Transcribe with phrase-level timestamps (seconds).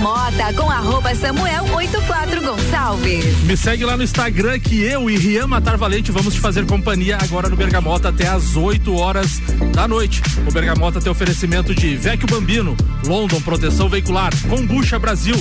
[0.00, 3.36] Bergamota com arroba Samuel 84 Gonçalves.
[3.42, 7.18] Me segue lá no Instagram que eu e Rian Matar Valente vamos te fazer companhia
[7.20, 9.42] agora no Bergamota até às 8 horas
[9.74, 10.22] da noite.
[10.48, 12.74] O Bergamota tem oferecimento de Vecchio Bambino,
[13.06, 15.36] London Proteção Veicular, Combucha Brasil,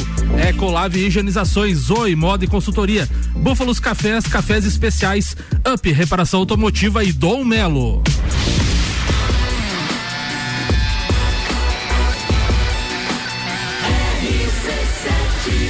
[0.45, 3.07] Ecolave Higienizações, Zoe Moda e Consultoria,
[3.37, 5.37] Búfalos Cafés, Cafés Especiais,
[5.73, 8.03] Up Reparação Automotiva e Dom Melo.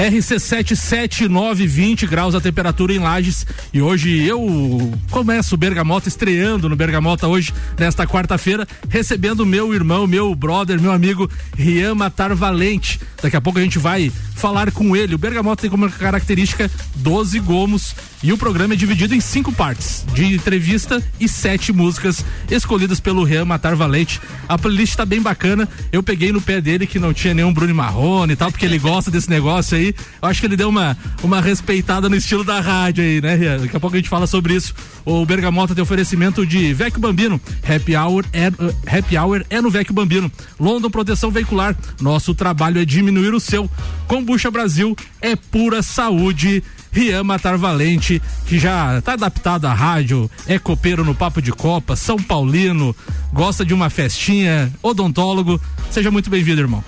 [0.00, 1.28] RC7
[1.66, 7.28] 20 graus a temperatura em Lages e hoje eu começo o Bergamota estreando no Bergamota
[7.28, 12.98] hoje nesta quarta-feira recebendo meu irmão, meu brother, meu amigo Rian Matar Valente.
[13.22, 15.14] Daqui a pouco a gente vai falar com ele.
[15.14, 20.04] O Bergamota tem como característica 12 gomos e o programa é dividido em cinco partes,
[20.12, 24.20] de entrevista e sete músicas escolhidas pelo Rian Matar Valente.
[24.46, 25.66] A playlist tá bem bacana.
[25.90, 28.76] Eu peguei no pé dele que não tinha nenhum Bruno Marrone e tal, porque ele
[28.78, 29.94] gosta desse negócio aí.
[30.20, 33.58] Eu acho que ele deu uma, uma respeitada no estilo da rádio aí, né, Rian?
[33.58, 34.74] Daqui a pouco a gente fala sobre isso.
[35.04, 37.40] O Bergamota tem oferecimento de Vecchio Bambino.
[37.66, 40.30] Happy Hour é, uh, happy hour é no Vecchio Bambino.
[40.58, 41.74] London Proteção Veicular.
[41.98, 43.70] Nosso trabalho é diminuir o seu.
[44.06, 46.62] Combucha Brasil é pura saúde.
[46.92, 51.96] Rian Matar Valente, que já está adaptado à rádio, é copeiro no Papo de Copa,
[51.96, 52.94] São Paulino,
[53.32, 55.60] gosta de uma festinha, odontólogo.
[55.90, 56.84] Seja muito bem-vindo, irmão.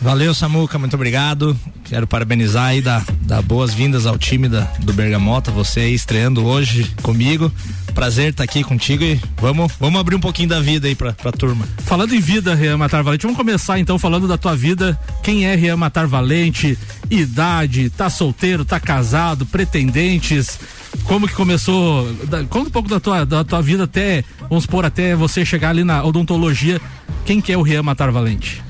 [0.00, 1.54] Valeu, Samuca, muito obrigado.
[1.84, 6.90] Quero parabenizar e dar, dar boas-vindas ao time da, do Bergamota, você aí estreando hoje
[7.02, 7.52] comigo.
[7.94, 11.12] Prazer estar tá aqui contigo e vamos, vamos abrir um pouquinho da vida aí pra,
[11.12, 11.68] pra turma.
[11.78, 14.98] Falando em vida, Rian Matar Valente, vamos começar então falando da tua vida.
[15.22, 16.78] Quem é Rian Matar Valente?
[17.10, 20.58] Idade, tá solteiro, tá casado, pretendentes?
[21.04, 22.08] Como que começou?
[22.48, 25.84] Conta um pouco da tua, da tua vida até, vamos supor, até você chegar ali
[25.84, 26.80] na odontologia.
[27.26, 28.62] Quem que é o Rian Matar Valente?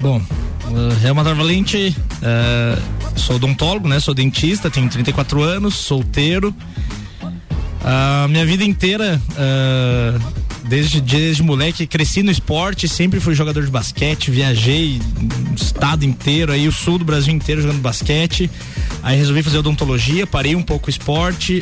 [0.00, 0.20] Bom,
[1.00, 3.98] Real Matar Valente, uh, sou odontólogo, né?
[4.00, 6.54] Sou dentista, tenho 34 anos, solteiro.
[7.84, 10.32] A uh, minha vida inteira, uh,
[10.64, 15.00] desde, desde moleque, cresci no esporte, sempre fui jogador de basquete, viajei
[15.50, 18.48] o estado inteiro, aí o sul do Brasil inteiro jogando basquete.
[19.02, 21.60] Aí resolvi fazer odontologia, parei um pouco o esporte,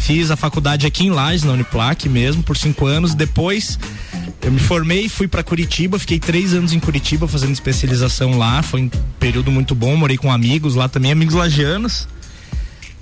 [0.00, 3.14] fiz a faculdade aqui em Lages, na Uniplac mesmo, por cinco anos.
[3.14, 3.78] Depois
[4.42, 8.62] eu me formei, fui para Curitiba, fiquei três anos em Curitiba fazendo especialização lá.
[8.62, 12.06] Foi um período muito bom, morei com amigos lá também, amigos lagianos.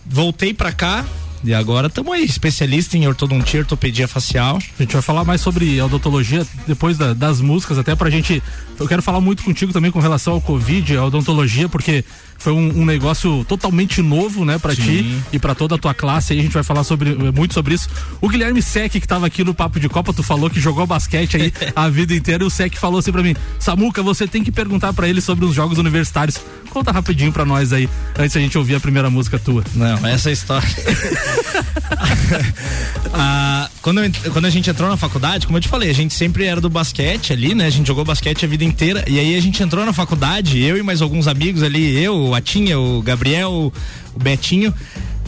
[0.07, 1.05] Voltei para cá,
[1.45, 4.59] e agora estamos aí, especialista em ortodontia, ortopedia facial.
[4.79, 8.41] A gente vai falar mais sobre odontologia depois da, das músicas, até pra gente.
[8.79, 12.05] Eu quero falar muito contigo também com relação ao Covid, a odontologia, porque
[12.43, 16.33] foi um, um negócio totalmente novo, né, para ti e para toda a tua classe.
[16.33, 17.89] Aí a gente vai falar sobre muito sobre isso.
[18.21, 21.37] O Guilherme Sec, que tava aqui no Papo de Copa, tu falou que jogou basquete
[21.37, 22.43] aí a vida inteira.
[22.43, 25.45] E o Sec falou assim para mim: Samuca, você tem que perguntar para ele sobre
[25.45, 26.41] os jogos universitários.
[26.71, 27.89] Conta rapidinho para nós aí,
[28.19, 29.63] antes a gente ouvir a primeira música tua.
[29.75, 30.69] Não, essa é história.
[33.15, 36.15] ah, quando, eu, quando a gente entrou na faculdade, como eu te falei, a gente
[36.15, 37.67] sempre era do basquete ali, né?
[37.67, 39.05] A gente jogou basquete a vida inteira.
[39.09, 42.35] E aí a gente entrou na faculdade, eu e mais alguns amigos ali, eu, o
[42.35, 43.73] Atinha, o Gabriel,
[44.15, 44.73] o Betinho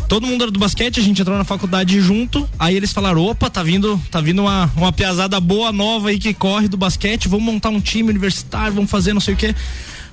[0.08, 3.48] todo mundo era do basquete, a gente entrou na faculdade junto, aí eles falaram, opa,
[3.48, 7.44] tá vindo, tá vindo uma, uma piazada boa nova aí que corre do basquete, vamos
[7.44, 9.54] montar um time universitário, vamos fazer não sei o que.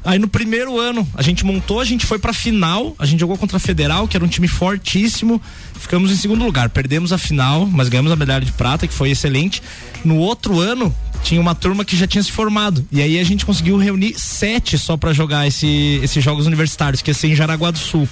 [0.03, 3.37] Aí no primeiro ano a gente montou, a gente foi pra final, a gente jogou
[3.37, 5.41] contra a Federal, que era um time fortíssimo.
[5.75, 9.11] Ficamos em segundo lugar, perdemos a final, mas ganhamos a medalha de prata, que foi
[9.11, 9.61] excelente.
[10.03, 12.85] No outro ano, tinha uma turma que já tinha se formado.
[12.91, 17.11] E aí a gente conseguiu reunir sete só para jogar esse, esses jogos universitários, que
[17.11, 18.09] ia ser em Jaraguá do Sul.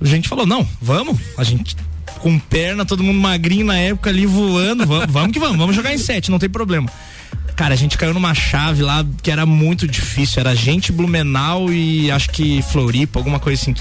[0.00, 1.18] A gente falou, não, vamos.
[1.38, 1.76] A gente
[2.20, 5.92] com perna, todo mundo magrinho na época ali voando, vamos, vamos que vamos, vamos jogar
[5.92, 6.90] em sete, não tem problema.
[7.56, 10.40] Cara, a gente caiu numa chave lá que era muito difícil.
[10.40, 13.74] Era gente Blumenau e acho que Floripa, alguma coisa assim.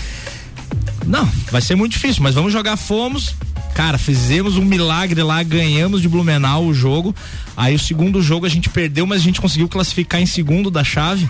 [1.08, 2.78] Não, vai ser muito difícil, mas vamos jogar.
[2.78, 3.36] Fomos.
[3.74, 7.16] Cara, fizemos um milagre lá, ganhamos de Blumenau o jogo.
[7.58, 10.84] Aí o segundo jogo a gente perdeu, mas a gente conseguiu classificar em segundo da
[10.84, 11.28] chave.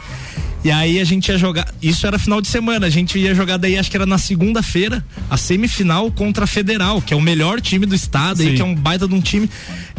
[0.63, 1.68] E aí a gente ia jogar.
[1.81, 2.88] Isso era final de semana.
[2.88, 7.01] A gente ia jogar daí, acho que era na segunda-feira, a semifinal contra a Federal,
[7.01, 9.50] que é o melhor time do estado, aí, que é um baita de um time.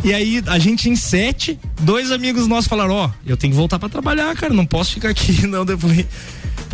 [0.02, 3.56] E aí a gente em sete, dois amigos nossos falaram: Ó, oh, eu tenho que
[3.56, 4.54] voltar para trabalhar, cara.
[4.54, 5.64] Não posso ficar aqui, não.
[5.66, 6.06] Depois.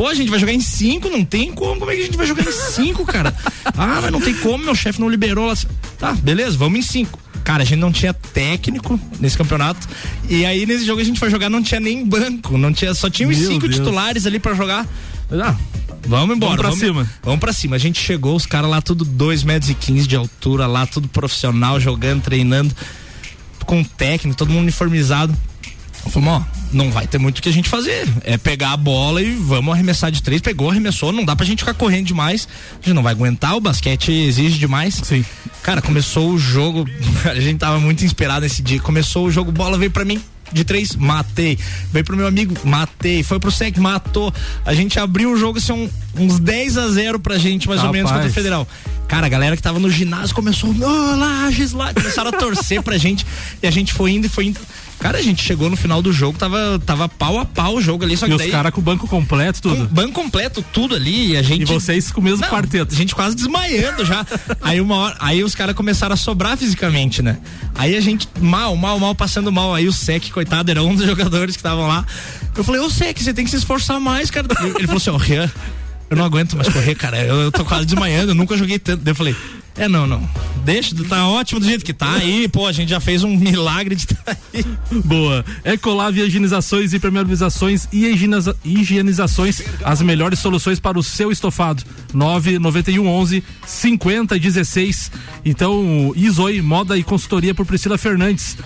[0.01, 1.11] Pô, a gente vai jogar em cinco?
[1.11, 1.79] Não tem como.
[1.79, 3.37] Como é que a gente vai jogar em cinco, cara?
[3.77, 5.53] Ah, mas não tem como, meu chefe não liberou.
[5.99, 7.19] Tá, beleza, vamos em cinco.
[7.45, 9.87] Cara, a gente não tinha técnico nesse campeonato.
[10.27, 13.11] E aí nesse jogo a gente foi jogar, não tinha nem banco, não tinha, só
[13.11, 13.77] tinha os cinco Deus.
[13.77, 14.87] titulares ali para jogar.
[15.31, 15.55] Ah,
[16.07, 16.57] Vamos embora.
[16.57, 17.11] Vamos pra vamos, cima.
[17.23, 17.77] Vamos pra cima.
[17.77, 21.09] A gente chegou, os caras lá tudo 2 metros e 15 de altura, lá tudo
[21.09, 22.75] profissional, jogando, treinando,
[23.67, 25.37] com técnico, todo mundo uniformizado.
[26.09, 28.09] Falamos, ó, não vai ter muito o que a gente fazer.
[28.25, 30.41] É pegar a bola e vamos arremessar de três.
[30.41, 32.49] Pegou, arremessou, não dá pra gente ficar correndo demais.
[32.73, 35.01] A gente não vai aguentar, o basquete exige demais.
[35.03, 35.25] Sim.
[35.63, 36.87] Cara, começou o jogo,
[37.25, 38.81] a gente tava muito inspirado nesse dia.
[38.81, 40.21] Começou o jogo, bola veio pra mim,
[40.53, 41.59] de três, matei.
[41.93, 43.23] Veio pro meu amigo, matei.
[43.23, 44.33] Foi pro SEC, matou.
[44.65, 47.89] A gente abriu o jogo, assim, um, uns 10 a 0 pra gente, mais Rapaz.
[47.89, 48.69] ou menos, contra o Federal.
[49.07, 53.27] Cara, a galera que tava no ginásio começou, oh, lá, começaram a torcer pra gente.
[53.63, 54.61] E a gente foi indo e foi indo.
[55.01, 58.05] Cara, a gente chegou no final do jogo, tava, tava pau a pau o jogo
[58.05, 58.47] ali, só que E daí.
[58.49, 59.89] os caras com o banco completo, com tudo.
[59.89, 61.63] banco completo, tudo ali, e a gente.
[61.63, 62.95] E vocês com o mesmo Não, quarteto.
[62.95, 64.27] A gente quase desmaiando já.
[64.61, 67.39] aí uma hora, aí os caras começaram a sobrar fisicamente, né?
[67.75, 69.75] Aí a gente mal, mal, mal passando mal.
[69.75, 72.05] Aí o Sec, coitado, era um dos jogadores que estavam lá.
[72.55, 74.47] Eu falei, ô Sec, você tem que se esforçar mais, cara.
[74.77, 75.51] Ele falou assim, ó, Rian,
[76.11, 77.23] eu não aguento mais correr, cara.
[77.25, 79.03] Eu, eu tô quase desmaiando, eu nunca joguei tanto.
[79.05, 79.35] Daí eu falei,
[79.77, 80.29] é não, não.
[80.65, 83.95] Deixa, tá ótimo do jeito que tá aí, pô, a gente já fez um milagre
[83.95, 84.65] de estar aí.
[85.05, 85.43] Boa.
[85.65, 91.83] Ecolave Higienizações e Permeabilizações e higieniza- higienizações, as melhores soluções para o seu estofado.
[92.13, 95.11] 991 11 50 16.
[95.45, 98.59] Então, Isoi, moda e consultoria por Priscila Fernandes.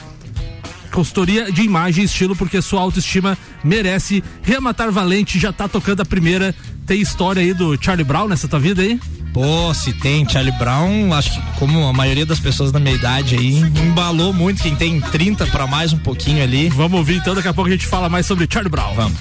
[0.90, 4.22] Consultoria de imagem e estilo, porque sua autoestima merece.
[4.42, 6.54] Rematar Valente já tá tocando a primeira.
[6.86, 9.00] Tem história aí do Charlie Brown nessa tua vida aí?
[9.32, 13.34] Pô, se tem Charlie Brown, acho que como a maioria das pessoas da minha idade
[13.34, 16.68] aí, embalou muito quem tem 30 pra mais um pouquinho ali.
[16.68, 18.94] Vamos ouvir então, daqui a pouco a gente fala mais sobre Charlie Brown.
[18.94, 19.18] Vamos.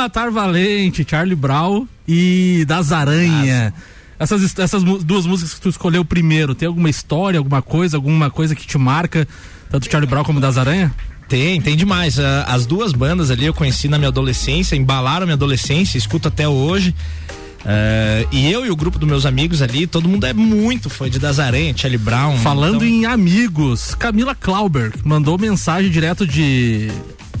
[0.00, 3.74] Matar Valente, Charlie Brown e Das Aranha.
[4.18, 8.54] Essas, essas duas músicas que tu escolheu primeiro, tem alguma história, alguma coisa, alguma coisa
[8.54, 9.28] que te marca,
[9.70, 10.90] tanto Charlie Brown como Das Aranha?
[11.28, 12.18] Tem, tem demais.
[12.18, 16.48] Ah, As duas bandas ali eu conheci na minha adolescência, embalaram minha adolescência, escuto até
[16.48, 16.94] hoje.
[17.64, 21.10] Ah, e eu e o grupo dos meus amigos ali, todo mundo é muito fã
[21.10, 22.38] de Das Aranha, Charlie Brown.
[22.38, 26.90] Falando então- em amigos, Camila Clauber mandou mensagem direto de.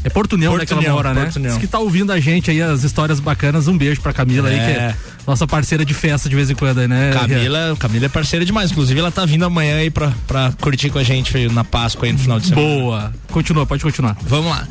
[0.02, 1.30] É Porto União, né, Porto que ela União, mora, né?
[1.36, 1.52] União.
[1.52, 3.68] Diz que tá ouvindo a gente aí, as histórias bacanas.
[3.68, 4.94] Um beijo pra Camila aí, que é É.
[5.26, 7.10] nossa parceira de festa de vez em quando aí, né?
[7.12, 8.70] Camila, Camila é parceira demais.
[8.70, 12.12] Inclusive, ela tá vindo amanhã aí pra, pra curtir com a gente na Páscoa aí
[12.12, 12.66] no final de semana.
[12.66, 13.12] Boa.
[13.30, 14.16] Continua, pode continuar.
[14.22, 14.66] Vamos lá.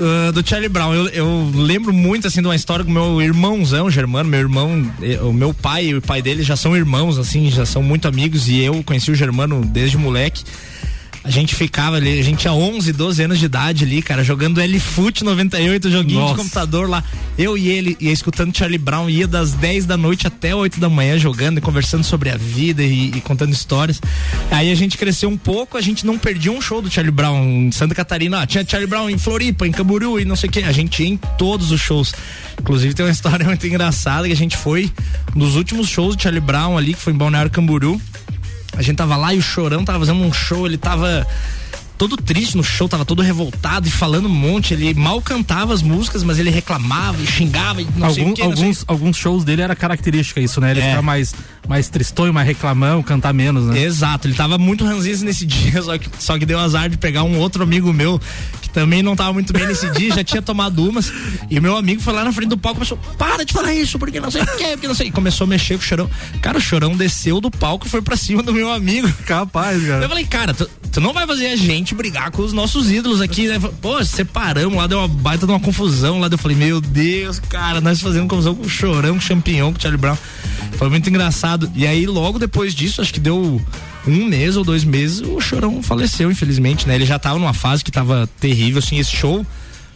[0.00, 3.90] Ah, do Charlie Brown, eu, eu lembro muito assim de uma história com meu irmãozão,
[3.90, 4.90] Germano, meu irmão,
[5.22, 8.48] o meu pai e o pai dele já são irmãos, assim, já são muito amigos
[8.48, 10.42] e eu conheci o Germano desde moleque.
[11.24, 14.60] A gente ficava ali, a gente tinha 11, 12 anos de idade ali, cara, jogando
[14.60, 16.34] L-Foot 98, joguinho Nossa.
[16.34, 17.02] de computador lá.
[17.38, 20.90] Eu e ele ia escutando Charlie Brown, ia das 10 da noite até 8 da
[20.90, 24.02] manhã jogando e conversando sobre a vida e, e contando histórias.
[24.50, 27.42] Aí a gente cresceu um pouco, a gente não perdia um show do Charlie Brown
[27.42, 28.42] em Santa Catarina.
[28.42, 30.62] Ah, tinha Charlie Brown em Floripa, em Camboriú e não sei o que.
[30.62, 32.12] A gente ia em todos os shows.
[32.60, 34.92] Inclusive tem uma história muito engraçada que a gente foi
[35.34, 37.98] nos últimos shows do Charlie Brown ali, que foi em Balneário Camboriú.
[38.76, 41.26] A gente tava lá e o Chorão tava fazendo um show, ele tava
[41.96, 44.74] todo triste no show, tava todo revoltado e falando um monte.
[44.74, 48.34] Ele mal cantava as músicas, mas ele reclamava e xingava e não sei Algum- o
[48.34, 48.42] que.
[48.42, 50.72] sei- alguns, alguns shows dele era característica isso, né?
[50.72, 50.90] Ele É.
[50.90, 51.34] fica mais,
[51.68, 53.82] mais tristonho, mais reclamão, cantar menos, né?
[53.82, 57.22] Exato, ele tava muito ranzinho nesse dia, só que, só que deu azar de pegar
[57.22, 58.20] um outro amigo meu
[58.60, 61.12] que também não tava muito bem nesse dia, já tinha tomado umas.
[61.50, 63.74] E o meu amigo foi lá na frente do palco e começou: para de falar
[63.74, 65.08] isso, porque não sei o que, porque não sei.
[65.08, 66.10] E começou a mexer com o chorão.
[66.40, 69.10] Cara, o chorão desceu do palco e foi pra cima do meu amigo.
[69.26, 70.08] Capaz, Eu cara.
[70.08, 73.46] falei, cara, tu, tu não vai fazer a gente brigar com os nossos ídolos aqui,
[73.46, 73.60] né?
[73.80, 76.28] Pô, separamos lá, deu uma baita de uma confusão lá.
[76.30, 79.78] Eu falei, meu Deus, cara, nós fazendo confusão com o Chorão, com o Champignon, com
[79.78, 80.16] o Charlie Brown.
[80.76, 81.53] Foi muito engraçado.
[81.74, 83.60] E aí, logo depois disso, acho que deu
[84.06, 86.94] um mês ou dois meses, o Chorão faleceu, infelizmente, né?
[86.94, 89.44] Ele já tava numa fase que tava terrível, assim, esse show.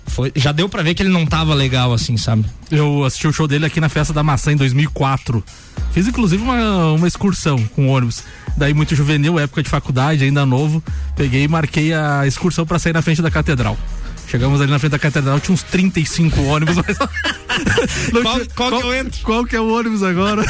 [0.06, 2.44] Foi, já deu pra ver que ele não tava legal, assim, sabe?
[2.70, 5.44] Eu assisti o show dele aqui na Festa da Maçã em 2004.
[5.92, 8.22] Fiz inclusive uma, uma excursão com ônibus.
[8.56, 10.82] Daí muito juvenil, época de faculdade, ainda novo.
[11.14, 13.76] Peguei e marquei a excursão pra sair na frente da catedral.
[14.28, 16.96] Chegamos ali na frente da catedral, tinha uns 35 ônibus, mas.
[18.22, 19.20] Qual- tinha- qual que eu entro?
[19.22, 20.42] Qual que é o ônibus agora?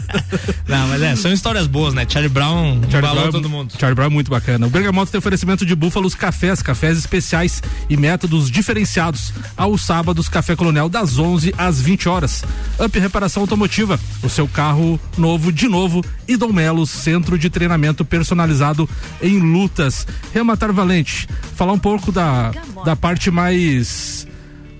[0.68, 2.04] Não, mas é, são histórias boas, né?
[2.08, 3.72] Charlie Brown Charlie Brown, todo mundo.
[3.78, 4.66] Charlie Brown é muito bacana.
[4.66, 9.32] O Bergamoto tem oferecimento de búfalos cafés, cafés especiais e métodos diferenciados.
[9.56, 12.42] Aos sábados, Café Colonial das 11 às 20 horas.
[12.78, 16.04] Up Reparação Automotiva, o seu carro novo de novo.
[16.28, 18.88] E Dom Melo, centro de treinamento personalizado
[19.22, 20.06] em lutas.
[20.34, 22.50] Rematar Valente, falar um pouco da,
[22.84, 24.26] da parte mais.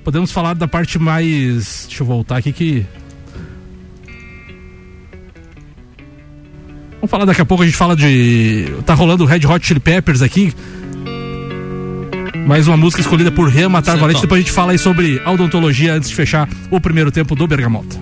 [0.05, 1.87] Podemos falar da parte mais.
[1.89, 2.87] Deixa eu voltar aqui que
[7.03, 8.77] Vamos falar daqui a pouco, a gente fala de.
[8.87, 10.55] Tá rolando o Red Hot Chili Peppers aqui.
[12.47, 14.21] Mais uma música escolhida por Rê Matar Isso é Valente.
[14.21, 17.97] Depois a gente fala aí sobre odontologia antes de fechar o primeiro tempo do Bergamota.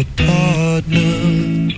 [0.00, 1.70] A partner.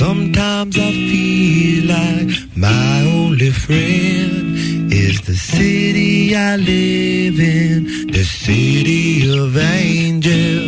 [0.00, 9.28] Sometimes I feel like my only friend is the city I live in, the city
[9.38, 10.64] of angel.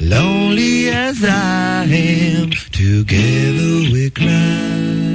[0.00, 5.05] Lonely as I am, together we cry.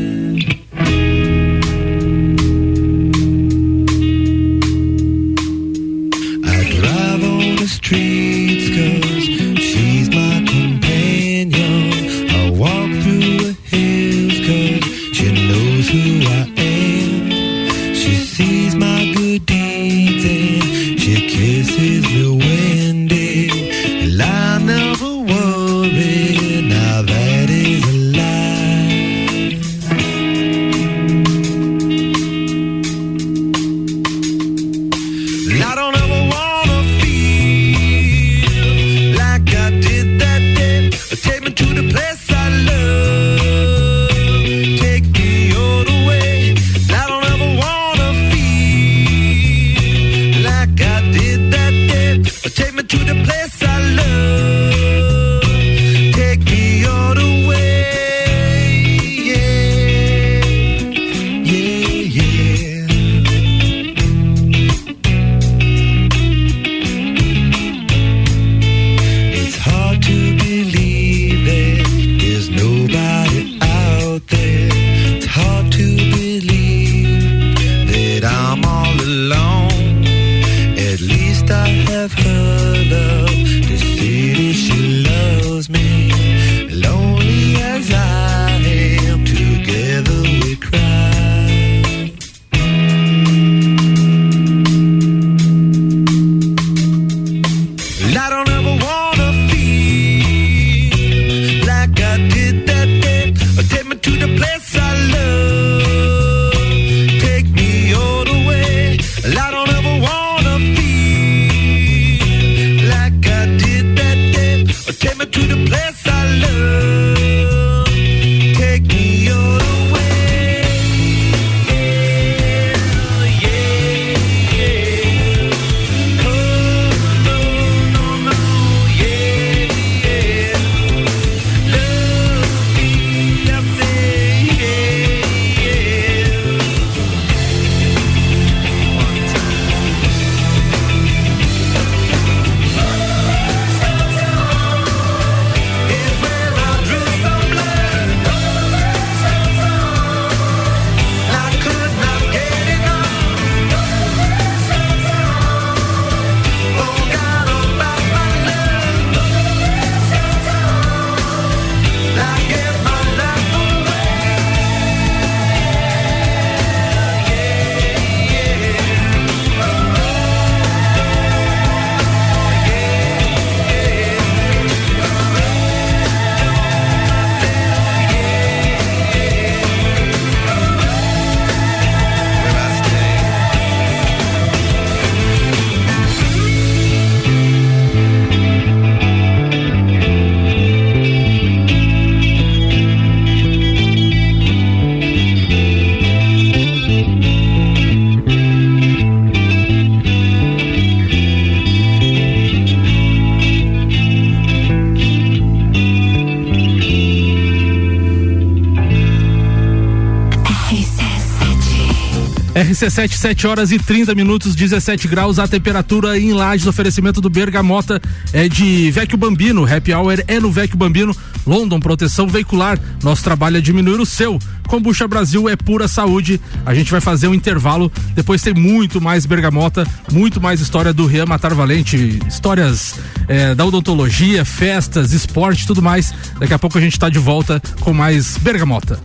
[212.81, 218.01] RC7, 7 horas e 30 minutos, 17 graus, a temperatura em Lages, oferecimento do Bergamota
[218.33, 221.15] é de Vecchio Bambino, Happy Hour é no Vecchio Bambino,
[221.45, 224.39] London Proteção Veicular, nosso trabalho é diminuir o seu.
[224.67, 226.41] Kombucha Brasil é pura saúde.
[226.65, 231.05] A gente vai fazer um intervalo, depois tem muito mais Bergamota, muito mais história do
[231.05, 232.95] Rian Matar Valente, histórias
[233.27, 236.13] eh, da odontologia, festas, esporte, tudo mais.
[236.39, 238.99] Daqui a pouco a gente tá de volta com mais Bergamota.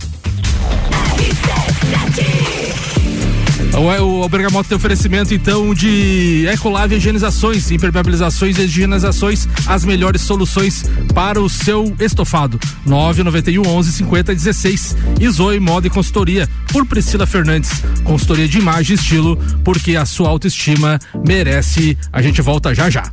[3.77, 10.85] O, o Bergamota tem oferecimento então de Ecolave Higienizações, impermeabilizações e higienizações, as melhores soluções
[11.15, 12.59] para o seu estofado.
[12.87, 14.97] 991 11 50 16.
[15.21, 17.83] E Zoe Moda e Consultoria por Priscila Fernandes.
[18.03, 21.99] Consultoria de imagem e estilo, porque a sua autoestima merece.
[22.11, 23.13] A gente volta já já.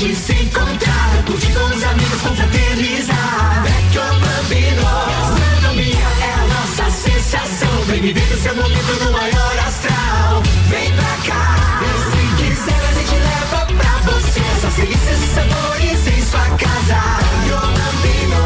[0.00, 3.62] Gente se encontrar, curtir com os amigos, confraternizar.
[3.62, 7.68] Vecchio Bambino, gastronomia é a nossa sensação.
[7.86, 10.42] Vem viver o seu momento no maior astral.
[10.70, 14.40] Vem pra cá, e se quiser a gente leva pra você.
[14.56, 17.00] Essas delícias e sabores em sua casa.
[17.20, 18.40] Vecchio Bambino,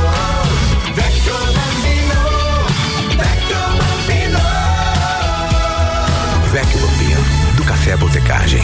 [0.97, 2.19] Vecchio Bambino,
[3.17, 4.43] Vecchio Bambino.
[6.51, 7.23] Vecchio Bambino,
[7.55, 8.64] do Café Botecagem.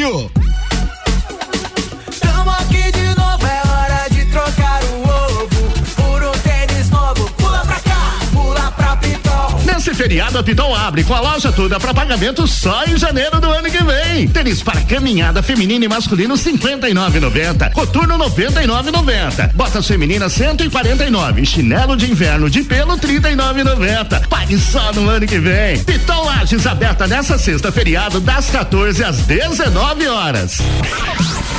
[0.00, 0.39] Brasil.
[10.00, 13.70] Feriado, a Pitol abre com a loja toda para pagamento só em janeiro do ano
[13.70, 14.26] que vem.
[14.28, 17.72] Tênis para caminhada feminina e masculino 59,90.
[17.72, 19.52] Coturno 99,90.
[19.52, 21.44] Botas femininas 149.
[21.44, 24.26] Chinelo de inverno de pelo 39,90.
[24.26, 25.84] Pague só no ano que vem.
[25.84, 30.62] Pitol Lages aberta nessa sexta feriado das 14 às 19 horas.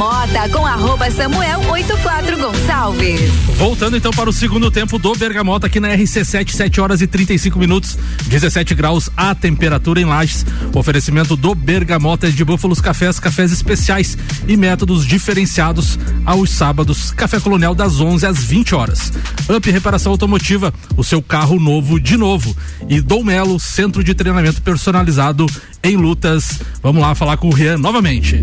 [0.00, 3.20] Bergamota com arroba Samuel 84 Gonçalves.
[3.58, 7.58] Voltando então para o segundo tempo do Bergamota aqui na RC7, 7 horas e 35
[7.58, 10.46] minutos, 17 graus a temperatura em Lages.
[10.74, 14.16] Oferecimento do Bergamota de Búfalos Cafés, cafés especiais
[14.48, 17.10] e métodos diferenciados aos sábados.
[17.10, 19.12] Café Colonial das 11 às 20 horas.
[19.54, 22.56] Up Reparação Automotiva, o seu carro novo de novo.
[22.88, 25.44] E Dom Melo, centro de treinamento personalizado
[25.82, 26.58] em lutas.
[26.82, 28.42] Vamos lá falar com o Rian novamente.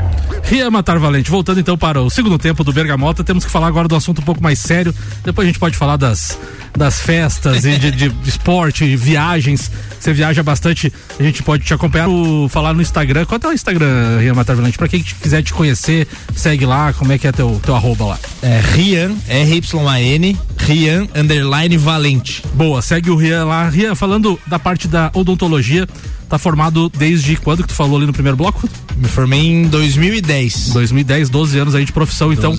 [0.51, 3.87] Ria Matar Valente, voltando então para o segundo tempo do Bergamota, temos que falar agora
[3.87, 4.93] do assunto um pouco mais sério.
[5.23, 6.37] Depois a gente pode falar das,
[6.77, 9.71] das festas e de, de, de esporte, viagens.
[9.97, 13.23] Você viaja bastante, a gente pode te acompanhar, o, falar no Instagram.
[13.23, 14.77] Qual é o Instagram, Ria Matar Valente?
[14.77, 18.19] Pra quem quiser te conhecer, segue lá, como é que é teu, teu arroba lá?
[18.41, 22.43] É Rian, R-Y-A-N, Rian underline Valente.
[22.53, 23.69] Boa, segue o Rian lá.
[23.69, 25.87] Rian, falando da parte da odontologia,
[26.31, 28.67] tá formado desde quando que tu falou ali no primeiro bloco?
[28.95, 30.69] Me formei em 2010.
[30.69, 32.57] 2010, 12 anos aí de profissão, então.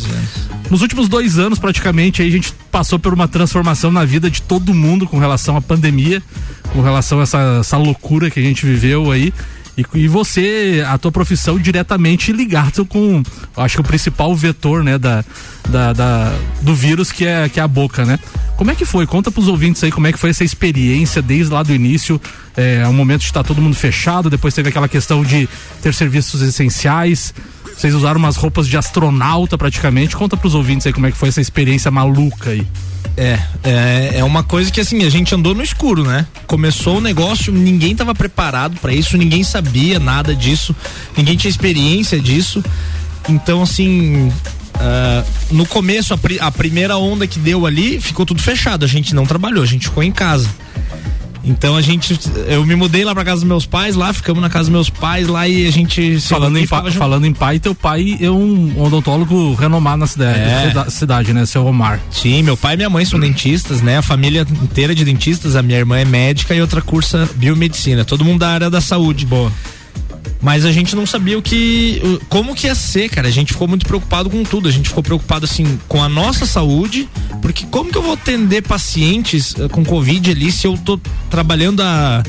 [0.70, 4.42] Nos últimos dois anos, praticamente, aí a gente passou por uma transformação na vida de
[4.42, 6.22] todo mundo com relação à pandemia,
[6.72, 9.32] com relação a essa, essa loucura que a gente viveu aí.
[9.76, 13.22] E, e você, a tua profissão diretamente ligado com,
[13.56, 15.24] acho que o principal vetor, né, da,
[15.68, 18.18] da, da- do vírus que é, que é a boca, né?
[18.56, 19.06] Como é que foi?
[19.06, 22.20] Conta pros ouvintes aí como é que foi essa experiência desde lá do início,
[22.56, 25.48] é, um momento de estar todo mundo fechado, depois teve aquela questão de
[25.82, 27.32] ter serviços essenciais,
[27.76, 31.30] vocês usaram umas roupas de astronauta praticamente, conta pros ouvintes aí como é que foi
[31.30, 32.66] essa experiência maluca aí.
[33.16, 36.26] É, é, é uma coisa que assim, a gente andou no escuro, né?
[36.46, 40.74] Começou o negócio, ninguém tava preparado pra isso, ninguém sabia nada disso,
[41.16, 42.64] ninguém tinha experiência disso.
[43.28, 44.32] Então, assim,
[44.76, 48.88] ah, no começo, a, pri- a primeira onda que deu ali, ficou tudo fechado, a
[48.88, 50.48] gente não trabalhou, a gente ficou em casa.
[51.44, 54.48] Então a gente, eu me mudei lá pra casa dos meus pais, lá ficamos na
[54.48, 57.58] casa dos meus pais lá e a gente se Falando em, pa- falando em pai,
[57.58, 60.68] teu pai é um odontólogo renomado na cidade, É.
[60.68, 61.44] cida- cidade, né?
[61.44, 62.00] Seu Omar.
[62.10, 63.98] Sim, meu pai e minha mãe são dentistas, né?
[63.98, 68.04] A família inteira de dentistas, a minha irmã é médica e outra cursa biomedicina.
[68.04, 69.26] Todo mundo da área da saúde.
[69.26, 69.50] Boa.
[70.40, 72.02] Mas a gente não sabia o que.
[72.28, 73.28] como que ia ser, cara.
[73.28, 74.68] A gente ficou muito preocupado com tudo.
[74.68, 77.08] A gente ficou preocupado, assim, com a nossa saúde.
[77.40, 80.98] Porque como que eu vou atender pacientes eh, com Covid ali se eu tô
[81.30, 82.22] trabalhando a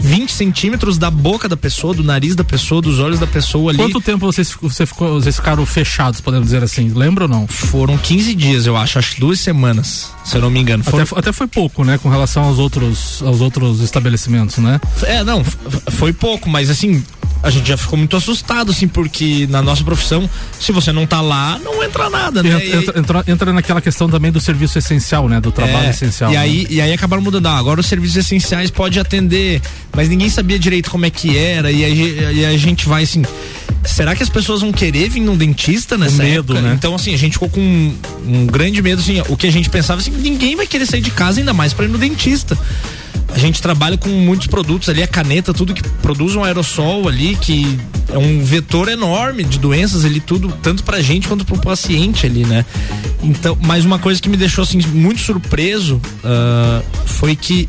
[0.00, 3.78] 20 centímetros da boca da pessoa, do nariz da pessoa, dos olhos da pessoa ali?
[3.78, 6.88] Quanto tempo vocês, você ficou, vocês ficaram fechados, podemos dizer assim?
[6.88, 7.46] Lembra ou não?
[7.46, 8.98] Foram 15 dias, eu acho.
[8.98, 10.82] Acho que duas semanas, se eu não me engano.
[10.82, 11.98] Até, Foram- fo- até foi pouco, né?
[11.98, 14.80] Com relação aos outros, aos outros estabelecimentos, né?
[15.02, 17.04] É, não, foi pouco, mas assim,
[17.42, 21.20] a gente já ficou muito assustado, assim, porque na nossa profissão, se você não tá
[21.20, 22.50] lá, não entra nada, né?
[22.66, 25.40] Entra, entra- entra- naquela questão também do serviço essencial, né?
[25.40, 26.30] Do trabalho É, essencial.
[26.30, 26.40] E né?
[26.40, 27.46] aí, e aí acabaram mudando.
[27.46, 29.60] Ah, agora os serviços essenciais pode atender,
[29.94, 31.70] mas ninguém sabia direito como é que era.
[31.72, 33.22] E aí e a gente vai assim.
[33.82, 36.60] Será que as pessoas vão querer vir num dentista nessa medo, época?
[36.68, 36.74] né?
[36.78, 39.70] Então, assim, a gente ficou com um, um grande medo, assim, o que a gente
[39.70, 42.58] pensava, assim, ninguém vai querer sair de casa ainda mais pra ir no dentista.
[43.34, 47.36] A gente trabalha com muitos produtos ali, a caneta, tudo que produz um aerossol ali,
[47.36, 52.26] que é um vetor enorme de doenças ali, tudo, tanto pra gente quanto pro paciente
[52.26, 52.64] ali, né?
[53.22, 57.68] Então, mas uma coisa que me deixou assim muito surpreso ah, foi que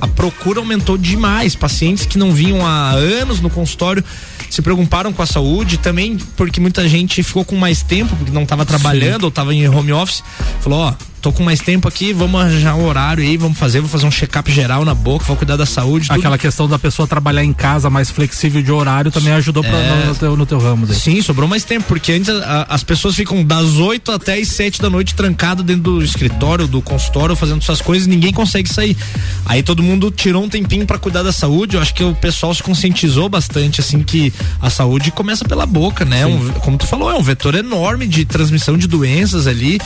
[0.00, 1.54] a procura aumentou demais.
[1.54, 4.04] Pacientes que não vinham há anos no consultório
[4.50, 8.44] se preocuparam com a saúde também porque muita gente ficou com mais tempo porque não
[8.44, 10.22] estava trabalhando ou estava em home office
[10.60, 13.88] falou ó tô com mais tempo aqui vamos arranjar um horário aí vamos fazer vou
[13.88, 16.18] fazer um check-up geral na boca vou cuidar da saúde tudo.
[16.18, 19.96] Aquela questão da pessoa trabalhar em casa mais flexível de horário também ajudou pra- É.
[20.00, 20.86] no, no teu, no teu ramo.
[20.86, 20.96] Daí.
[20.96, 24.80] Sim, sobrou mais tempo, porque antes a- as pessoas ficam das 8 até as 7
[24.80, 28.96] da noite trancado dentro do escritório, do consultório, fazendo suas coisas, ninguém consegue sair.
[29.44, 31.76] Aí todo mundo tirou um tempinho pra cuidar da saúde.
[31.76, 36.04] Eu acho que o pessoal se conscientizou bastante, assim, que a saúde começa pela boca,
[36.04, 36.24] né?
[36.26, 39.80] Um- como tu falou, é um vetor enorme de transmissão de doenças ali.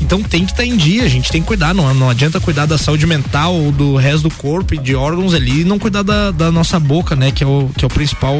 [0.00, 1.74] Então tem que estar em dia, a gente tem que cuidar.
[1.74, 5.62] Não, não adianta cuidar da saúde mental do resto do corpo e de órgãos ali
[5.62, 7.30] e não cuidar da, da nossa boca, né?
[7.30, 8.36] Que é o, que é o principal,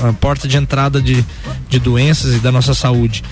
[0.00, 1.24] ah, a porta de entrada de,
[1.68, 3.22] de doenças e da nossa saúde.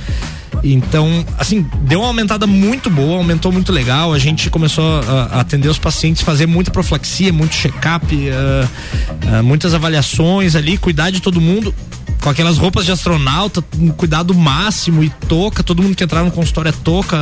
[0.62, 4.12] Então, assim, deu uma aumentada muito boa, aumentou muito legal.
[4.12, 8.68] A gente começou a, atender os pacientes, fazer muita profilaxia, muito check-up, ah,
[9.32, 11.74] ah, muitas avaliações ali, cuidar de todo mundo.
[12.20, 16.32] com aquelas roupas de astronauta, um cuidado máximo e touca, todo mundo que entrar no
[16.32, 17.16] consultório é touca,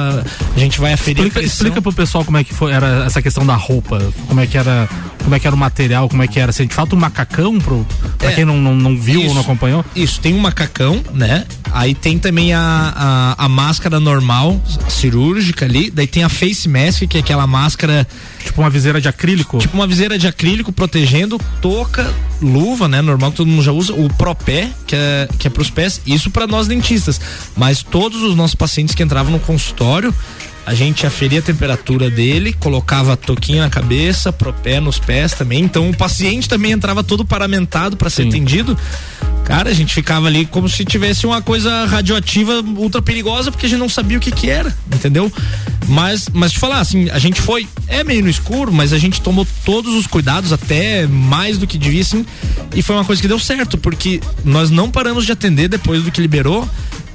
[0.54, 1.54] a gente vai aferir Explica, a pressão.
[1.54, 4.56] explica pro pessoal como é que foi, era essa questão da roupa, como é que
[4.56, 4.88] era,
[5.26, 7.58] como é que era o material, como é que era, assim, de fato um macacão
[7.58, 7.84] pro,
[8.16, 8.34] pra É.
[8.36, 9.34] quem não, não, não viu ou Isso.
[9.34, 9.84] não acompanhou?
[9.96, 11.44] Isso, tem um macacão, né?
[11.72, 15.90] Aí tem também a, a, a máscara normal, cirúrgica ali.
[15.90, 18.06] Daí tem a face mask, que é aquela máscara.
[18.44, 19.58] Tipo uma viseira de acrílico?
[19.58, 22.08] Tipo uma viseira de acrílico protegendo, touca,
[22.40, 23.02] luva, né?
[23.02, 23.94] Normal que todo mundo já usa.
[23.94, 26.00] O propé, que é, que é pros pés.
[26.06, 27.20] Isso para nós dentistas.
[27.56, 30.14] Mas todos os nossos pacientes que entravam no consultório.
[30.66, 35.62] A gente aferia a temperatura dele, colocava a touquinha na cabeça, propé nos pés também.
[35.62, 38.76] Então o paciente também entrava todo paramentado para ser atendido.
[39.44, 43.68] Cara, a gente ficava ali como se tivesse uma coisa radioativa ultra perigosa, porque a
[43.68, 45.32] gente não sabia o que que era, entendeu?
[45.86, 49.20] Mas, mas te falar, assim, a gente foi, é meio no escuro, mas a gente
[49.20, 52.26] tomou todos os cuidados, até mais do que devia, assim,
[52.74, 56.10] e foi uma coisa que deu certo, porque nós não paramos de atender depois do
[56.10, 56.68] que liberou,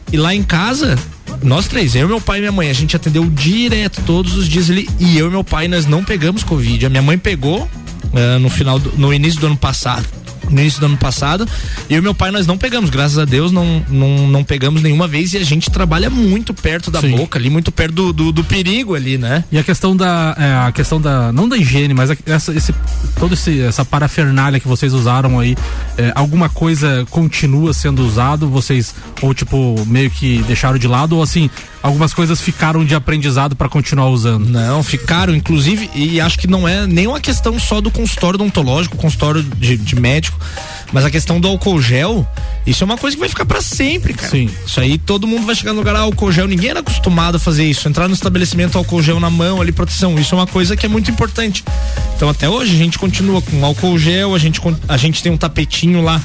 [0.10, 0.98] e lá em casa,
[1.43, 4.69] nós três, eu, meu pai e minha mãe, a gente atendeu direto todos os dias
[4.69, 6.86] ali, e eu e meu pai, nós não pegamos Covid.
[6.86, 7.67] A minha mãe pegou
[8.13, 10.06] eh, no final, do- no início do ano passado.
[10.52, 11.48] No início do ano passado,
[11.90, 15.08] eu e meu pai nós não pegamos, graças a Deus não, não, não pegamos nenhuma
[15.08, 17.16] vez e a gente trabalha muito perto da Sim.
[17.16, 19.44] boca ali, muito perto do, do, do perigo ali, né?
[19.52, 20.36] E a questão da.
[20.38, 21.32] é, a questão da.
[21.32, 22.74] Não da higiene, mas a- essa, esse,
[23.18, 25.56] toda esse, essa parafernália que vocês usaram aí,
[25.98, 28.50] é, alguma coisa continua sendo usado?
[28.50, 31.50] Vocês, ou tipo, meio que deixaram de lado, ou assim,
[31.82, 34.48] algumas coisas ficaram de aprendizado pra continuar usando?
[34.48, 38.98] Não, ficaram, inclusive, e acho que não é nem uma questão só do consultório odontológico,
[38.98, 40.39] consultório de, de médico,
[40.91, 42.28] mas a questão do álcool gel,
[42.65, 44.30] isso é uma coisa que vai ficar pra sempre, cara.
[44.30, 44.50] Sim.
[44.65, 47.39] Isso aí todo mundo vai chegar no lugar, ah, álcool gel, ninguém era acostumado a
[47.39, 47.88] fazer isso.
[47.88, 50.89] Entrar no estabelecimento, álcool gel na mão, ali, proteção, isso é uma coisa que é
[50.89, 51.63] muito importante.
[52.15, 55.38] Então até hoje a gente continua com álcool gel, a gente, a gente tem um
[55.38, 56.22] tapetinho lá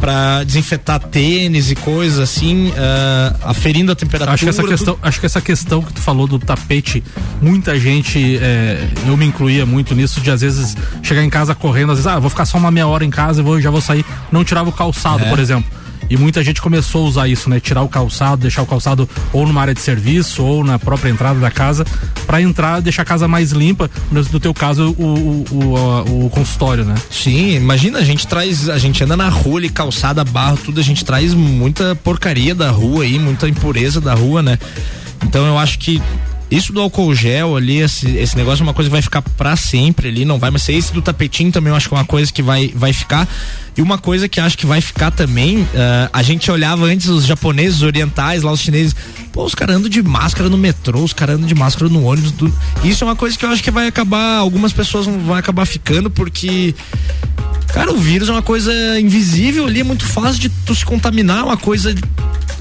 [0.00, 4.34] pra desinfetar tênis e coisas assim, ah, aferindo a temperatura.
[4.34, 4.89] Acho que, essa tudo.
[4.90, 7.02] Questão, acho que essa questão que tu falou do tapete,
[7.40, 11.92] muita gente, é, eu me incluía muito nisso, de às vezes chegar em casa correndo,
[11.92, 13.80] às vezes, ah, vou ficar só uma meia hora em casa e vou, já vou
[13.80, 15.28] sair, não tirava o calçado, É.
[15.28, 15.70] por exemplo.
[16.08, 17.60] E muita gente começou a usar isso, né?
[17.60, 21.38] Tirar o calçado, deixar o calçado ou numa área de serviço ou na própria entrada
[21.38, 21.84] da casa,
[22.26, 23.90] pra entrar, deixar a casa mais limpa.
[24.10, 26.94] No, teu caso, o, o, o, o consultório, né?
[27.10, 30.82] Sim, imagina, a gente traz, a gente anda na rua ali, calçada, barro, tudo, a
[30.82, 34.58] gente traz muita porcaria da rua aí, muita impureza da rua, né?
[35.24, 36.02] Então eu acho que
[36.50, 39.54] isso do álcool gel ali, esse, esse negócio é uma coisa que vai ficar pra
[39.56, 42.04] sempre ali, não vai mais ser esse do tapetinho também eu acho que é uma
[42.04, 43.28] coisa que vai, vai ficar.
[43.76, 47.24] E uma coisa que acho que vai ficar também, ah, a gente olhava antes os
[47.24, 48.94] japoneses, os orientais, lá os chineses,
[49.32, 52.32] pô, os caras andam de máscara no metrô, os caras andam de máscara no ônibus.
[52.32, 55.38] do- Isso é uma coisa que eu acho que vai acabar, algumas pessoas vão vai
[55.38, 56.74] acabar ficando porque
[57.72, 61.38] Cara, o vírus é uma coisa invisível ali, é muito fácil de tu se contaminar,
[61.38, 61.94] é uma coisa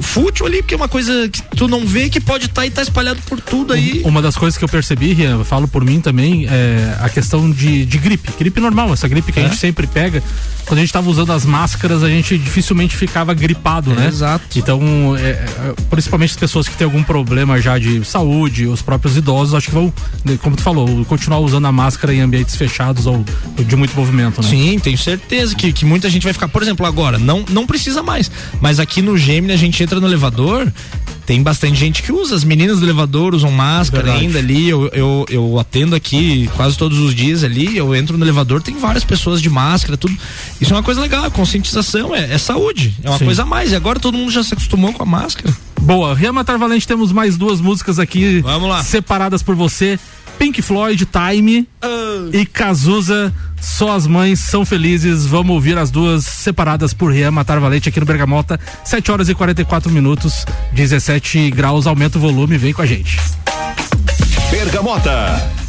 [0.02, 2.82] fútil ali, porque é uma coisa que tu não vê que pode estar e tá
[2.82, 4.02] espalhado por tudo aí.
[4.06, 7.86] Uma das coisas que eu percebi, Rian, falo por mim também, é a questão de,
[7.86, 8.30] de gripe.
[8.38, 9.48] Gripe normal, essa gripe que a É?
[9.48, 10.24] gente sempre pega.
[10.66, 14.08] Quando a gente tava usando as máscaras, a gente dificilmente ficava gripado, né?
[14.08, 14.58] Exato.
[14.60, 15.48] Então, é, é,
[15.90, 19.74] principalmente as pessoas que têm algum problema já de saúde, os próprios idosos, acho que
[19.74, 19.92] vão,
[20.44, 23.26] como tu falou, continuar usando a máscara em ambientes fechados ou
[23.58, 24.48] de muito movimento, né?
[24.48, 26.48] Sim, tenho certeza que, que muita gente vai ficar.
[26.48, 28.32] Por exemplo, agora, não, não precisa mais.
[28.62, 30.72] Mas aqui no Gemini a gente entra no elevador,
[31.26, 32.36] tem bastante gente que usa.
[32.36, 34.26] As meninas do elevador usam máscara Verdade.
[34.26, 34.68] ainda ali.
[34.68, 37.78] Eu, eu, eu atendo aqui quase todos os dias ali.
[37.78, 40.18] Eu entro no elevador, tem várias pessoas de máscara, tudo.
[40.60, 42.96] Isso é uma coisa legal, é conscientização, é, é saúde.
[43.04, 43.26] É uma Sim.
[43.26, 43.72] coisa a mais.
[43.72, 45.56] E agora todo mundo já se acostumou com a máscara.
[45.82, 48.84] Boa, Rian Matar Valente, temos mais duas músicas aqui Vamos lá.
[48.84, 49.98] separadas por você.
[50.40, 51.68] Pink Floyd, Time
[52.32, 55.26] e Cazuza, Só as Mães São Felizes.
[55.26, 58.58] Vamos ouvir as duas separadas por Rian Matar Valente aqui no Bergamota.
[58.86, 63.20] 7 horas e 44 minutos, 17 graus, aumenta o volume, vem com a gente.
[64.50, 65.69] Bergamota.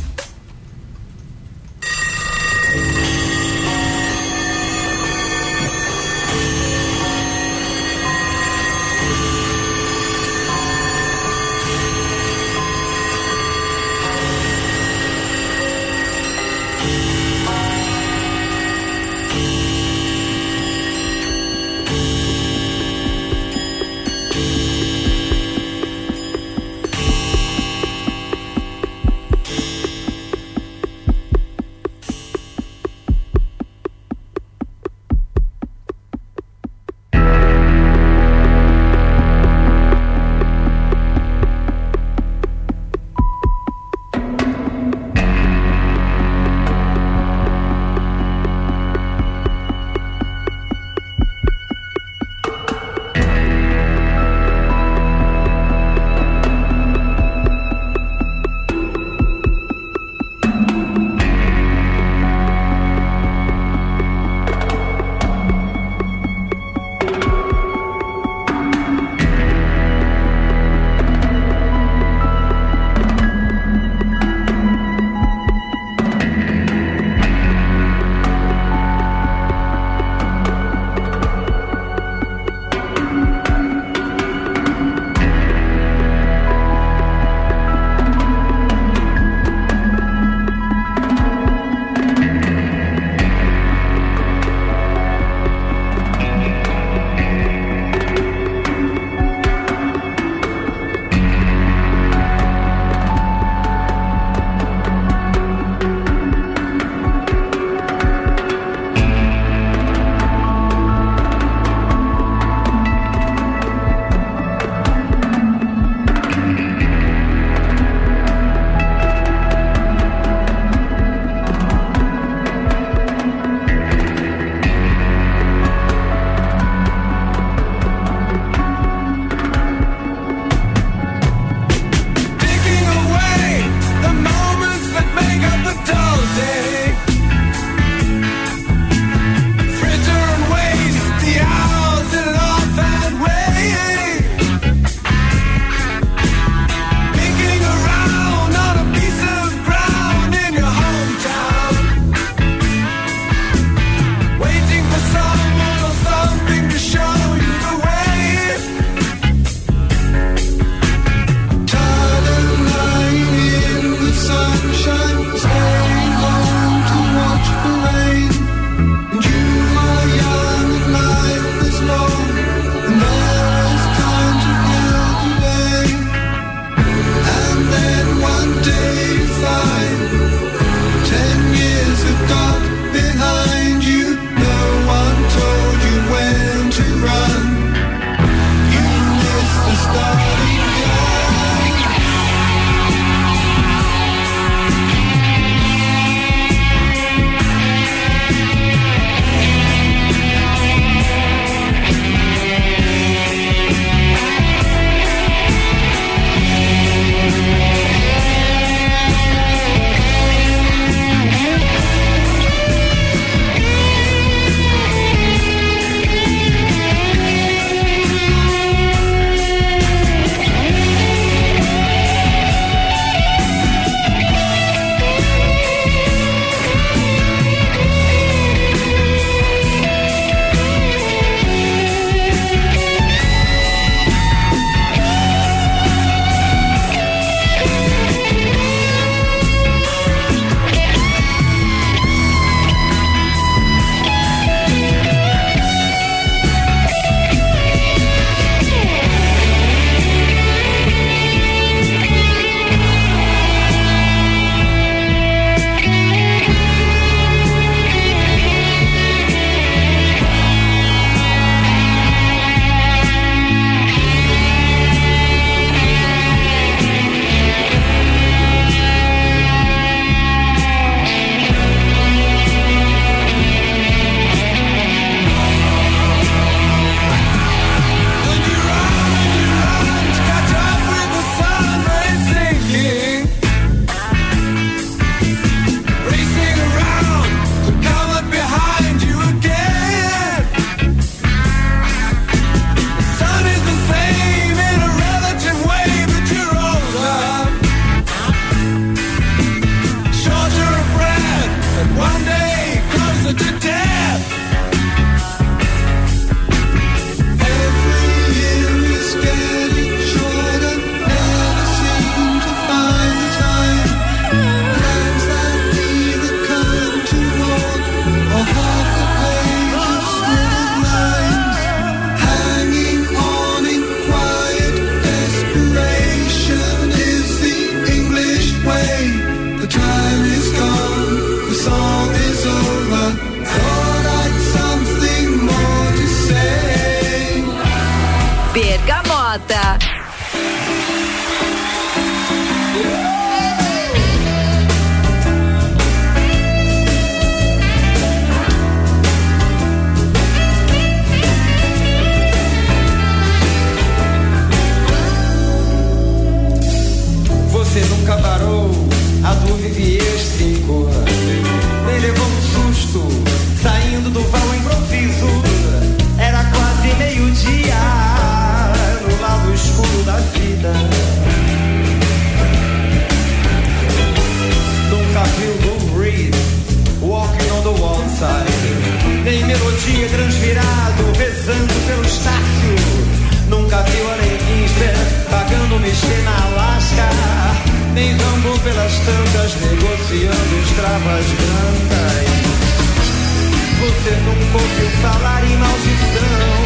[393.80, 396.60] Você nunca ouviu falar em maldição.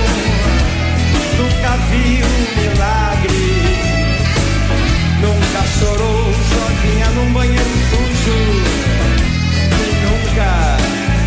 [1.36, 3.42] Nunca viu um milagre.
[5.20, 8.38] Nunca chorou sozinha num banheiro sujo.
[9.78, 10.50] Nem nunca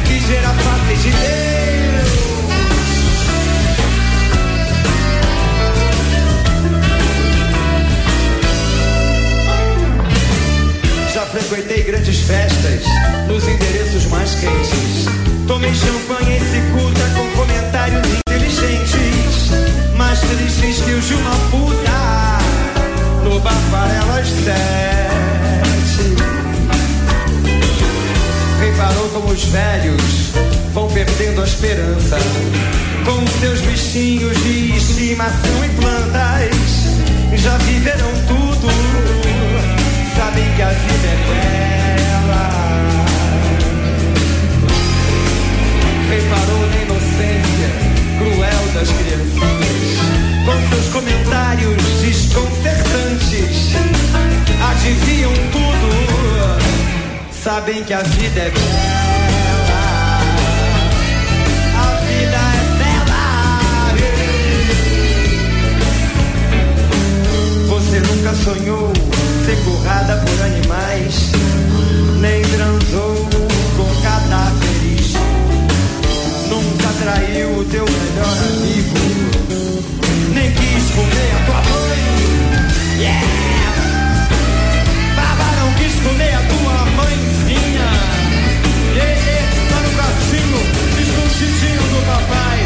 [0.08, 1.97] quis ver a face de Deus.
[11.40, 12.84] Frequentei grandes festas
[13.28, 15.06] nos endereços mais quentes.
[15.48, 19.52] Tomei champanhe em cicuta com comentários inteligentes.
[19.96, 22.40] Mais tristes que os de uma puta
[23.24, 24.48] no bar Farelas 7.
[28.60, 30.32] Reparou como os velhos
[30.74, 32.18] vão perdendo a esperança
[33.06, 36.88] com seus bichinhos de estimação e plantas.
[37.36, 38.68] Já viveram tudo
[40.18, 42.44] sabem que a vida é bela.
[46.10, 47.70] Reparou na inocência
[48.18, 50.00] cruel das criancinhas,
[50.46, 53.58] com seus comentários desconcertantes.
[54.70, 55.90] Adivinham tudo,
[57.32, 58.98] sabem que a vida é bela.
[61.78, 62.68] A vida é.
[67.70, 68.92] Você nunca sonhou
[69.48, 71.32] ser por animais,
[72.20, 73.16] nem transou
[73.78, 75.14] com cadáveres,
[76.50, 79.00] nunca traiu o teu melhor amigo,
[80.34, 82.02] nem quis comer a tua mãe.
[83.00, 83.24] Yeah!
[85.16, 85.96] Baba não quis
[86.34, 87.90] a tua mãezinha.
[88.96, 89.16] Yeah,
[89.70, 90.60] tá no quartinho,
[91.00, 92.60] escondidinho do papai,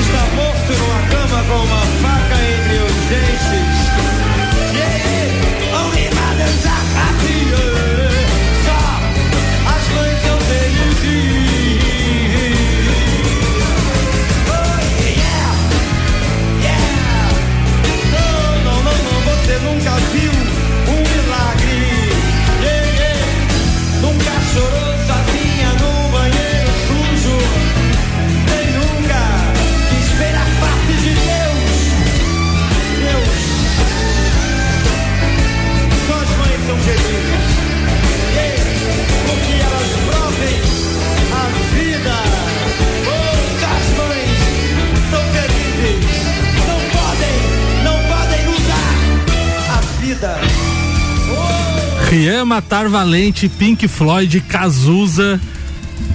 [0.00, 3.75] está morto numa cama com uma faca entre os dentes.
[52.44, 55.40] Matar Valente, Pink Floyd, Cazuza.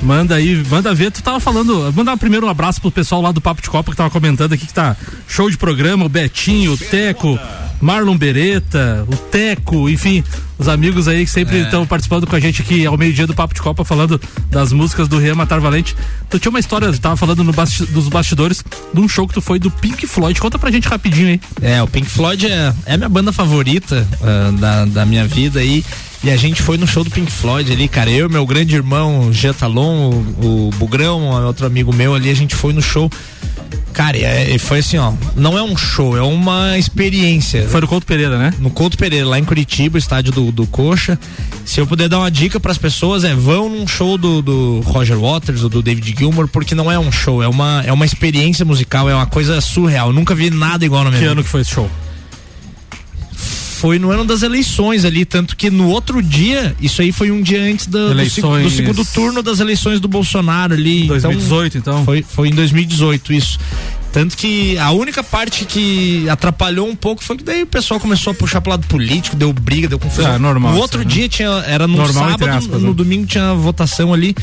[0.01, 1.11] Manda aí, manda ver.
[1.11, 3.97] Tu tava falando, mandar primeiro um abraço pro pessoal lá do Papo de Copa que
[3.97, 4.95] tava comentando aqui que tá
[5.27, 7.37] show de programa, o Betinho, o Teco,
[7.79, 10.23] Marlon Beretta, o Teco, enfim,
[10.57, 11.61] os amigos aí que sempre É.
[11.63, 14.19] estão participando com a gente aqui ao meio-dia do Papo de Copa, falando
[14.51, 15.95] das músicas do Rian Matar Valente.
[16.29, 18.63] Tu tinha uma história, tu tava falando no basti- dos bastidores
[18.93, 20.39] de um show que tu foi do Pink Floyd.
[20.39, 21.41] Conta pra gente rapidinho aí.
[21.61, 25.59] É, o Pink Floyd é, é a minha banda favorita ah, da, da minha vida
[25.59, 25.83] aí.
[25.83, 25.85] E
[26.29, 28.09] a gente foi no show do Pink Floyd ali, cara.
[28.11, 30.11] Eu, meu grande irmão, Getalon,
[30.41, 33.09] o, o Bugrão, outro amigo meu ali, a gente foi no show.
[33.93, 35.11] Cara, e é- e foi assim, ó.
[35.35, 37.67] Não é um show, é uma experiência.
[37.67, 38.53] Foi no Couto Pereira, né?
[38.59, 41.19] No Couto Pereira, lá em Curitiba, estádio do, do Coxa.
[41.65, 45.19] Se eu puder dar uma dica pras pessoas, é vão num show do, do Roger
[45.19, 48.63] Waters ou do David Gilmour, porque não é um show, é uma, é uma experiência
[48.63, 50.07] musical, é uma coisa surreal.
[50.09, 51.89] Eu nunca vi nada igual na minha Que ano que foi esse show?
[53.81, 57.41] Foi no ano das eleições ali, tanto que no outro dia, isso aí foi um
[57.41, 61.07] dia antes da- do, Eleições- do segundo turno das eleições do Bolsonaro ali.
[61.07, 62.05] 2018, então?
[62.05, 63.57] Foi, foi em 2018, isso.
[64.11, 68.31] Tanto que a única parte que atrapalhou um pouco foi que daí o pessoal começou
[68.31, 70.33] a puxar pro lado político, deu briga, deu confusão.
[70.33, 71.05] É, normal No isso, outro né?
[71.05, 72.93] dia tinha, era no Normal, sábado, aspas, no né?
[72.93, 74.35] domingo tinha votação ali.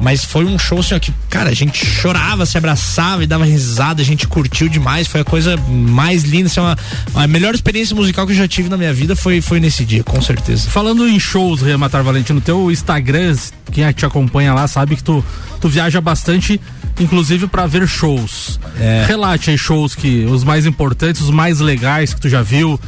[0.00, 3.46] Mas foi um show assim, ó, que, cara, a gente chorava, se abraçava e dava
[3.46, 5.06] risada, a gente curtiu demais.
[5.06, 6.76] Foi a coisa mais linda, assim, uma,
[7.14, 10.04] a melhor experiência musical que eu já tive na minha vida foi, foi nesse dia,
[10.04, 10.68] com certeza.
[10.68, 13.34] Falando em shows, Ria Matar Valentino, teu Instagram,
[13.72, 15.24] quem te acompanha lá sabe que tu,
[15.60, 16.60] tu viaja bastante,
[17.00, 18.58] inclusive pra ver shows.
[18.78, 19.04] É.
[19.06, 22.78] Relate aí shows que os mais importantes, os mais legais que tu já viu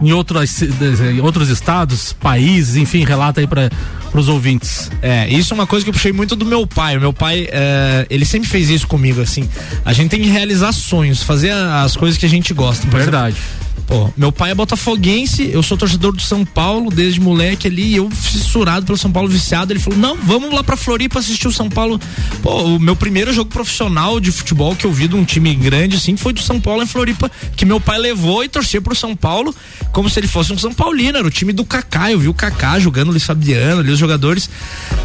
[0.00, 3.70] em outras, em outros estados, países, enfim, relata aí para
[4.14, 4.90] os ouvintes.
[5.02, 6.96] É, isso é uma coisa que eu puxei muito do meu pai.
[6.96, 9.48] O meu pai, é, ele sempre fez isso comigo, assim.
[9.84, 12.86] A gente tem que realizar sonhos, fazer as coisas que a gente gosta.
[12.88, 13.36] Verdade.
[13.36, 17.96] exemplo, Pô, meu pai é botafoguense, eu sou torcedor do São Paulo desde moleque ali,
[17.96, 19.72] eu fissurado pelo São Paulo viciado.
[19.72, 22.00] Ele falou: "Não, vamos lá pra Floripa assistir o São Paulo".
[22.40, 25.96] Pô, o meu primeiro jogo profissional de futebol que eu vi de um time grande
[25.96, 29.16] assim foi do São Paulo em Floripa, que meu pai levou e torcia pro São
[29.16, 29.52] Paulo
[29.92, 32.12] como se ele fosse um São Paulino, era o time do Kaká.
[32.12, 34.48] Eu vi o Kaká jogando, o Luiz Fabiano, ali os jogadores.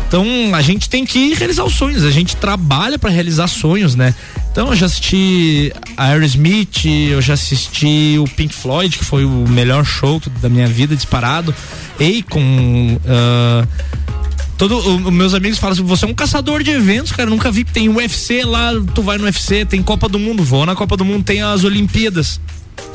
[0.07, 4.13] Então, a gente tem que realizar os sonhos, a gente trabalha pra realizar sonhos, né?
[4.51, 9.47] Então, eu já assisti a Aerosmith, eu já assisti o Pink Floyd, que foi o
[9.47, 11.53] melhor show da minha vida disparado.
[11.99, 13.65] Akon, ah,
[14.57, 17.29] Todo, os meus amigos falam assim: você é um caçador de eventos, cara.
[17.29, 20.65] Nunca vi que tem UFC lá, tu vai no UFC, tem Copa do Mundo, vou
[20.65, 22.39] na Copa do Mundo, tem as Olimpíadas.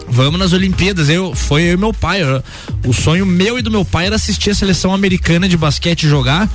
[0.09, 1.09] Vamos nas Olimpíadas.
[1.09, 2.23] Eu, foi eu e meu pai.
[2.23, 2.43] eu-
[2.87, 6.49] o sonho meu e do meu pai era assistir a seleção americana de basquete jogar.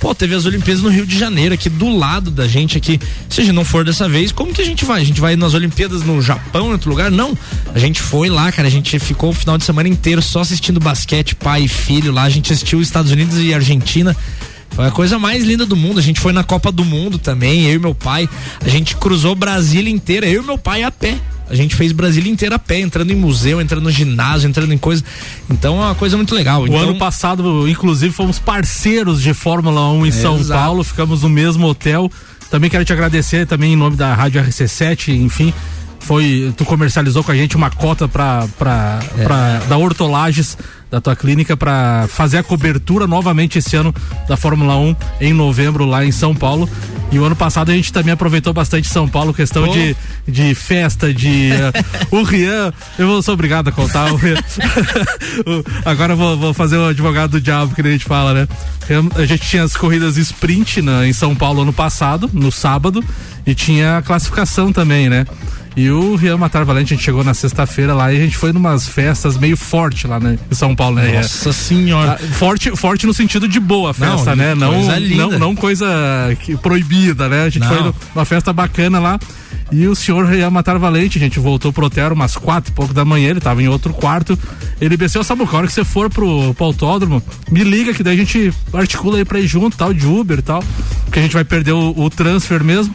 [0.00, 3.00] Pô, teve as Olimpíadas no Rio de Janeiro, aqui do lado da gente aqui.
[3.28, 5.00] Se a gente não for dessa vez, como que a gente vai?
[5.00, 7.10] A gente vai nas Olimpíadas no Japão, em outro lugar?
[7.10, 7.36] Não.
[7.74, 8.68] A gente foi lá, cara.
[8.68, 12.22] A gente ficou o final de semana inteiro só assistindo basquete, pai e filho lá.
[12.22, 14.16] A gente assistiu Estados Unidos e Argentina.
[14.70, 15.98] Foi a coisa mais linda do mundo.
[15.98, 18.28] A gente foi na Copa do Mundo também, eu e meu pai.
[18.64, 21.18] A gente cruzou Brasília inteira, eu e meu pai a pé.
[21.50, 24.78] A gente fez Brasília inteira a pé, entrando em museu, entrando no ginásio, entrando em
[24.78, 25.02] coisa.
[25.48, 26.62] Então é uma coisa muito legal.
[26.62, 30.60] O então, ano passado, inclusive, fomos parceiros de Fórmula 1 em São Exato.
[30.60, 32.10] Paulo, ficamos no mesmo hotel.
[32.50, 35.52] Também quero te agradecer também em nome da Rádio RC7, enfim.
[36.00, 39.24] Foi, tu comercializou com a gente uma cota pra, pra, É.
[39.24, 40.56] pra, da Hortolages,
[40.90, 43.94] da tua clínica, para fazer a cobertura novamente esse ano
[44.28, 46.68] da Fórmula 1 em novembro lá em São Paulo.
[47.10, 49.72] E o ano passado a gente também aproveitou bastante São Paulo, questão Pô.
[49.72, 51.50] de, de festa, de.
[51.52, 51.72] eh,
[52.10, 54.12] o Rian, eu vou- sou obrigado a contar.
[54.12, 54.36] O Rian,
[55.46, 58.48] o- agora eu vou, vou fazer o advogado do diabo, que a gente fala, né?
[59.16, 63.02] A gente tinha as corridas sprint na, em São Paulo ano passado, no sábado,
[63.46, 65.26] e tinha a classificação também, né?
[65.80, 68.52] E o Rian Matar Valente, a gente chegou na sexta-feira lá e a gente foi
[68.52, 71.06] numas festas meio forte lá né, em São Paulo, né?
[71.08, 71.20] Rian?
[71.20, 72.18] Nossa senhora.
[72.20, 74.54] Ah, Forte, forte no sentido de boa festa, Não, né?
[74.56, 75.28] Não, coisa linda.
[75.28, 75.86] não, não coisa
[76.40, 77.44] que- proibida, né?
[77.44, 77.68] A gente Não.
[77.68, 79.20] foi numa festa bacana lá.
[79.70, 82.92] E o senhor ia matar valente, a gente voltou pro hotel umas quatro e pouco
[82.92, 84.36] da manhã, ele tava em outro quarto.
[84.80, 87.22] Ele desceu, sabe, a hora que você for pro, pro autódromo,
[87.52, 90.42] me liga que daí a gente articula aí pra ir junto, tal, de Uber e
[90.42, 90.64] tal.
[91.04, 92.92] Porque a gente vai perder o, o transfer mesmo.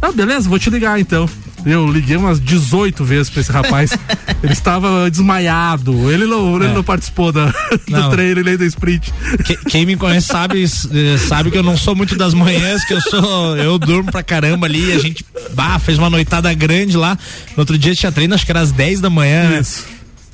[0.00, 1.28] Ah, beleza, vou te ligar então.
[1.66, 3.90] Eu liguei umas 18 vezes pra esse rapaz.
[4.42, 6.10] ele estava desmaiado.
[6.10, 6.72] Ele não, ele É.
[6.74, 7.46] não participou da,
[7.86, 8.10] do Não.
[8.10, 9.12] treino nem do sprint.
[9.44, 12.92] Que- quem me conhece sabe, eh, sabe que eu não sou muito das manhãs, que
[12.94, 13.56] eu sou.
[13.56, 14.92] Eu durmo pra caramba ali.
[14.92, 17.16] A gente bah, fez uma noitada grande lá.
[17.56, 19.50] No outro dia tinha treino, acho que era às 10 da manhã.
[19.50, 19.62] né?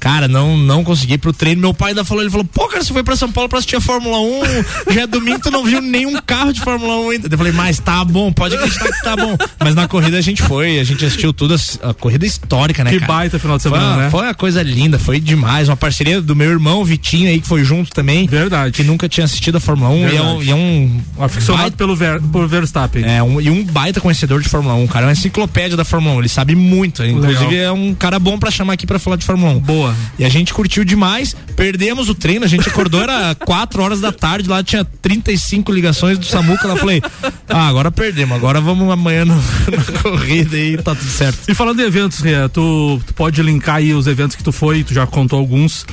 [0.00, 1.60] Cara, não, não consegui ir pro treino.
[1.60, 3.76] Meu pai ainda falou, ele falou, pô, cara, você foi pra São Paulo pra assistir
[3.76, 7.28] a Fórmula 1, já é domingo, tu não viu nenhum carro de Fórmula 1 ainda.
[7.30, 9.36] Eu falei, mas tá bom, pode acreditar que tá bom.
[9.58, 12.90] Mas na corrida a gente foi, a gente assistiu tudo, a, a corrida histórica, né,
[12.90, 13.12] Que cara?
[13.12, 14.10] baita final de Foi semana, uma- né?
[14.10, 15.68] Foi uma coisa linda, foi demais.
[15.68, 18.26] Uma parceria do meu irmão, Vitinho, aí, que foi junto também.
[18.26, 18.72] Verdade.
[18.72, 20.08] Que nunca tinha assistido a Fórmula 1.
[20.08, 20.44] E é um, Verdade.
[20.46, 23.04] e é um Aficionado baita- pelo Ver, por Verstappen.
[23.04, 25.04] é, um, e um baita conhecedor de Fórmula 1, cara.
[25.04, 26.18] É uma enciclopédia da Fórmula 1.
[26.20, 27.04] Ele sabe muito.
[27.04, 27.64] Inclusive, Legal.
[27.64, 29.58] é um cara bom pra chamar aqui pra falar de Fórmula 1.
[29.60, 29.89] Boa.
[30.18, 31.34] E a gente curtiu demais.
[31.56, 32.44] Perdemos o treino.
[32.44, 34.48] A gente acordou, era 4 horas da tarde.
[34.48, 36.66] Lá tinha 35 ligações do Samuca.
[36.68, 37.02] Lá eu falei:
[37.48, 38.36] Ah, agora perdemos.
[38.36, 41.38] Agora vamos amanhã no, na corrida e tá tudo certo.
[41.48, 44.82] E falando em eventos, Ria, tu, tu pode linkar aí os eventos que tu foi,
[44.84, 45.84] tu já contou alguns.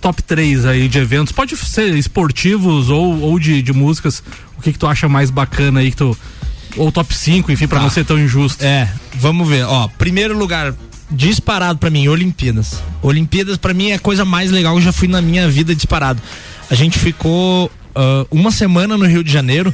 [0.00, 4.22] Top 3 aí de eventos, pode ser esportivos ou, ou de, de músicas.
[4.58, 6.16] O que, que tu acha mais bacana aí que tu.
[6.76, 7.84] Ou top 5, enfim, pra Tá.
[7.84, 8.62] não ser tão injusto.
[8.62, 9.64] É, vamos ver.
[9.64, 10.74] Ó, primeiro lugar
[11.10, 12.82] disparado pra mim, Olimpíadas.
[13.02, 15.74] Olimpíadas pra mim é a coisa mais legal que eu já fui na minha vida
[15.74, 16.20] disparado.
[16.70, 19.72] A gente ficou ah, uma semana no Rio de Janeiro.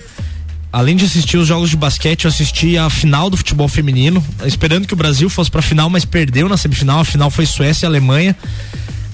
[0.73, 4.87] Além de assistir os jogos de basquete, eu assisti a final do futebol feminino, esperando
[4.87, 7.01] que o Brasil fosse pra final, mas perdeu na semifinal.
[7.01, 8.37] A final foi Suécia e Alemanha.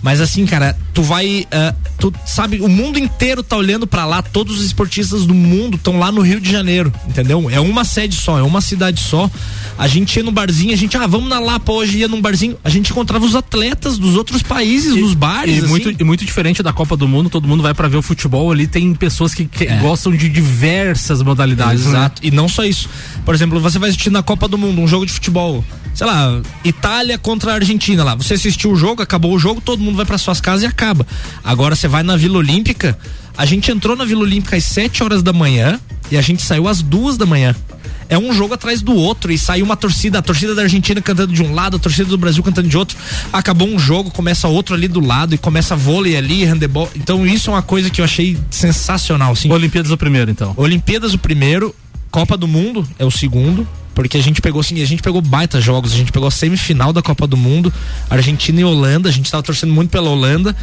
[0.07, 4.23] Mas assim, cara, tu vai, ah, tu sabe, o mundo inteiro tá olhando pra lá,
[4.23, 7.51] todos os esportistas do mundo estão lá no Rio de Janeiro, entendeu?
[7.51, 9.29] É uma sede só, é uma cidade só.
[9.77, 12.57] A gente ia no barzinho, a gente, ah, vamos na Lapa hoje, ia num barzinho,
[12.63, 15.67] a gente encontrava os atletas dos outros países nos bares, E assim.
[15.69, 18.53] muito, e muito diferente da Copa do Mundo, todo mundo vai pra ver o futebol
[18.53, 21.85] ali, tem pessoas que, que gostam de diversas modalidades.
[21.87, 21.91] né?
[21.91, 22.23] Exato.
[22.25, 22.89] E não só isso.
[23.25, 26.41] Por exemplo, você vai assistir na Copa do Mundo um jogo de futebol, sei lá,
[26.65, 28.15] Itália contra a Argentina lá.
[28.15, 31.07] Você assistiu o jogo, acabou o jogo, todo mundo vai para suas casas e acaba.
[31.43, 32.99] Agora você vai na Vila Olímpica,
[33.37, 35.81] a gente entrou na Vila Olímpica às 7 horas da manhã
[36.11, 37.55] e a gente saiu às duas da manhã.
[38.09, 41.33] É um jogo atrás do outro e saiu uma torcida, a torcida da Argentina cantando
[41.33, 42.97] de um lado, a torcida do Brasil cantando de outro.
[43.33, 46.89] Acabou um jogo, começa outro ali do lado e começa vôlei ali, handebol.
[46.95, 49.51] Então isso é uma coisa que eu achei sensacional, assim.
[49.51, 50.55] Olimpíadas o primeiro, então.
[50.57, 51.75] Olimpíadas o primeiro,
[52.11, 53.67] Copa do Mundo é o segundo,
[53.97, 56.93] porque a gente pegou assim, a gente pegou baita jogos, a gente pegou a semifinal
[56.93, 57.73] da Copa do Mundo,
[58.11, 60.55] Argentina e Holanda, a gente tava torcendo muito pela Holanda,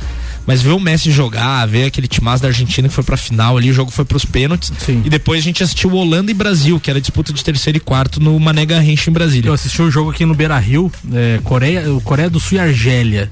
[0.45, 3.71] mas ver o Messi jogar, ver aquele timaço da Argentina que foi pra final ali,
[3.71, 6.99] o jogo foi pros pênaltis, e depois a gente assistiu Holanda e Brasil, que era
[6.99, 9.49] a disputa de terceiro e quarto no Mané Garrincha em Brasília.
[9.49, 13.31] Eu assisti o jogo aqui no Beira Rio, é, Coreia, Coreia do Sul e Argélia.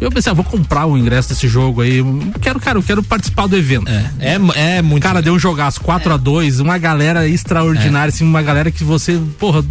[0.00, 1.98] Eu pensei, ah, vou comprar o ingresso desse jogo aí.
[1.98, 3.88] Eu Quero, cara, eu quero participar do evento.
[3.88, 4.38] É,
[4.76, 5.02] é muito.
[5.02, 9.20] Cara, deu um jogaço 4 a 2 uma galera extraordinária, assim, uma galera que você,
[9.38, 9.62] porra,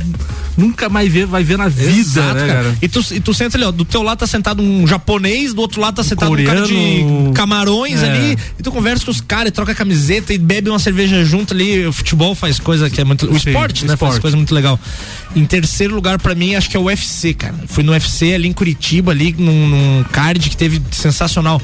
[0.55, 2.77] nunca mais vê, vai ver na vida, Exato, né, cara?
[2.81, 5.61] E tu, e tu senta ali, ó, do teu lado tá sentado um japonês, do
[5.61, 7.33] outro lado tá sentado um cara de Coreano.
[7.33, 8.09] camarões É.
[8.11, 11.53] ali, e tu conversa com os caras, e troca camiseta e bebe uma cerveja junto
[11.53, 11.87] ali.
[11.87, 13.25] O futebol faz coisa que é muito.
[13.25, 13.95] O Sim, esporte, né?
[13.97, 14.21] Faz esporte.
[14.21, 14.79] coisa muito legal.
[15.35, 17.55] Em terceiro lugar, pra mim, acho que é o UFC, cara.
[17.67, 21.61] Fui no UFC ali em Curitiba, ali num, num card que teve sensacional.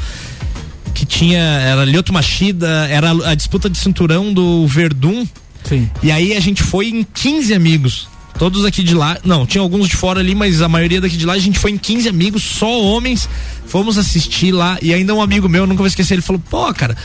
[0.94, 1.42] Que tinha.
[1.42, 5.28] Era Lyoto Machida, era a disputa de cinturão do Verdun.
[5.66, 5.90] Sim.
[6.02, 8.08] E aí a gente foi em 15 amigos.
[8.40, 9.18] Todos aqui de lá.
[9.24, 11.72] Não, tinha alguns de fora ali, mas a maioria daqui de lá, a gente foi
[11.72, 13.28] em 15 amigos, só homens.
[13.66, 14.78] Fomos assistir lá.
[14.82, 16.96] E ainda um amigo meu, nunca vou esquecer, ele falou: pô, cara.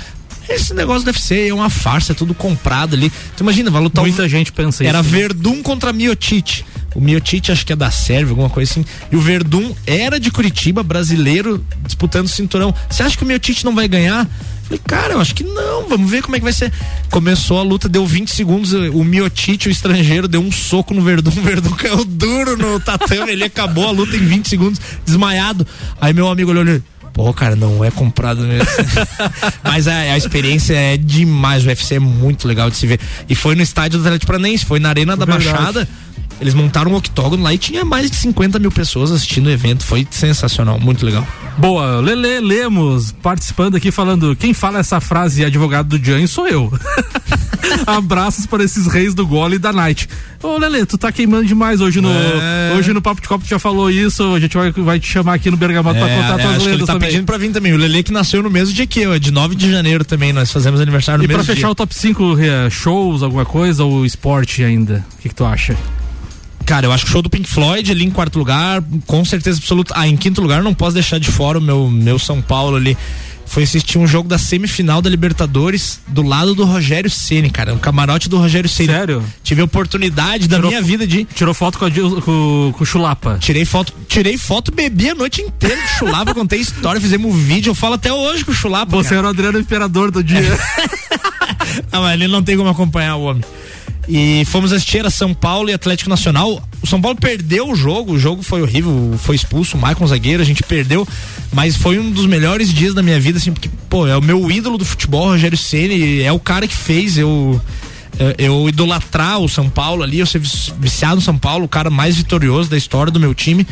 [0.51, 3.11] Esse negócio deve ser uma farsa, é tudo comprado ali.
[3.36, 5.11] Tu imagina, vai lutar Muita gente pensa Era isso.
[5.11, 5.18] né?
[5.18, 6.64] Verdun contra Miotite.
[6.94, 8.84] O Miotite acho que é da Sérvia, alguma coisa assim.
[9.12, 12.74] E o Verdun era de Curitiba, brasileiro, disputando o cinturão.
[12.88, 14.28] Você acha que o Miotite não vai ganhar?
[14.64, 16.72] Falei, cara, eu acho que não, vamos ver como é que vai ser.
[17.11, 21.30] Começou a luta, deu 20 segundos, o Miotite, o estrangeiro, deu um soco no Verdun,
[21.38, 25.66] o Verdun caiu duro no tatame, ele acabou a luta em 20 segundos, desmaiado.
[26.01, 26.82] Aí meu amigo olhou ali,
[27.12, 28.66] pô, cara, não é comprado mesmo.
[29.62, 33.00] Mas a, a experiência é demais, o UFC é muito legal de se ver.
[33.28, 35.50] E foi no estádio do Atlético Paranaense, foi na Arena da Verdade.
[35.50, 35.88] Baixada.
[36.41, 39.84] Eles montaram um octógono lá e tinha mais de 50 mil pessoas assistindo o evento.
[39.84, 41.26] Foi sensacional, muito legal.
[41.59, 46.72] Boa, Lele Lemos participando aqui falando, quem fala essa frase advogado do Jan sou eu.
[47.86, 50.09] Abraços para esses reis do gole e da night.
[50.43, 52.74] Ô Lele, tu tá queimando demais hoje no É.
[52.76, 55.34] hoje no Papo de Copo tu já falou isso, a gente vai, vai te chamar
[55.34, 57.09] aqui no Bergamoto pra contar É, tuas que ele lendas tá também.
[57.11, 57.72] pedindo pra vir também.
[57.72, 60.32] O Lele que nasceu no mesmo dia que eu, é de 9 de janeiro também.
[60.32, 61.72] Nós fazemos aniversário no E pra mesmo fechar dia.
[61.72, 65.05] o top 5, eh, shows, alguma coisa, ou esporte ainda?
[65.18, 65.76] O que, que tu acha?
[66.70, 69.58] Cara, eu acho que o show do Pink Floyd ali em quarto lugar, com certeza
[69.58, 69.92] absoluta.
[69.96, 72.96] Ah, em quinto lugar, não posso deixar de fora o meu, meu São Paulo ali.
[73.44, 77.74] Foi assistir um jogo da semifinal da Libertadores do lado do Rogério Ceni, cara.
[77.74, 78.88] Um camarote do Rogério Ceni.
[78.92, 79.24] Sério?
[79.42, 81.24] Tive a oportunidade da Tirou minha fo- vida de.
[81.24, 83.38] Tirou foto com, a, com, com o Chulapa.
[83.40, 87.36] Tirei foto, tirei foto, bebi a noite inteira com o Chulapa, contei história, fizemos um
[87.36, 87.70] vídeo.
[87.70, 88.96] Eu falo até hoje com o Chulapa.
[88.96, 89.18] Você cara.
[89.22, 90.40] era o Adriano Imperador do dia.
[91.92, 93.44] Ah, mas ele não tem como acompanhar o homem.
[94.12, 96.61] E fomos assistir era São Paulo e Atlético Nacional.
[96.82, 100.42] O São Paulo perdeu o jogo, o jogo foi horrível, foi expulso o Maicon zagueiro,
[100.42, 101.06] a gente perdeu,
[101.52, 104.50] mas foi um dos melhores dias da minha vida, assim, porque, pô, é o meu
[104.50, 107.61] ídolo do futebol, Rogério Ceni, é o cara que fez eu
[108.18, 111.68] eu- eu idolatrar o São Paulo ali, eu ser vici- viciado no São Paulo, o
[111.68, 113.66] cara mais vitorioso da história do meu time.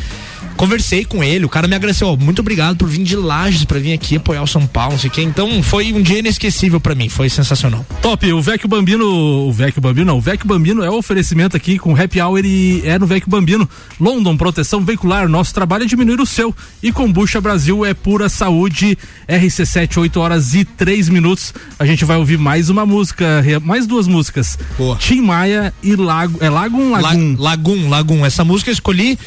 [0.56, 3.78] Conversei com ele, o cara me agradeceu, ó, muito obrigado por vir de Lages pra
[3.78, 5.22] vir aqui apoiar o São Paulo, não sei o quê.
[5.22, 7.86] Então foi um dia inesquecível pra mim, foi sensacional.
[8.02, 11.78] Top, o Vecchio Bambino, o Vecchio Bambino não, o Vecchio Bambino é o oferecimento aqui
[11.78, 13.68] com Happy Hour e é no Vecchio Bambino.
[14.00, 16.54] London, proteção veicular, nosso trabalho é diminuir o seu.
[16.82, 21.54] E Combucha Brasil é pura saúde, RC7, 8 horas e 3 minutos.
[21.78, 24.58] A gente vai ouvir mais uma música, mais duas músicas.
[24.76, 24.96] Boa.
[24.96, 27.36] Tim Maia e Lago, é Lagoon, Lagoon?
[27.38, 28.26] La- Lagoon, Lagoon.
[28.26, 29.18] Essa música eu escolhi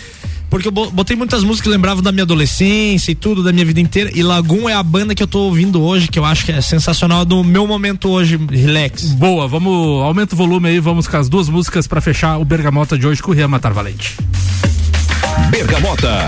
[0.51, 3.65] porque eu bo- botei muitas músicas que lembravam da minha adolescência e tudo, da minha
[3.65, 4.11] vida inteira.
[4.13, 6.59] E Lagoon é a banda que eu tô ouvindo hoje, que eu acho que é
[6.61, 9.05] sensacional do meu momento hoje, relax.
[9.13, 12.97] Boa, vamos, aumenta o volume aí, vamos com as duas músicas pra fechar o Bergamota
[12.97, 14.15] de hoje com o Rian Matar Valente.
[15.49, 16.27] Bergamota.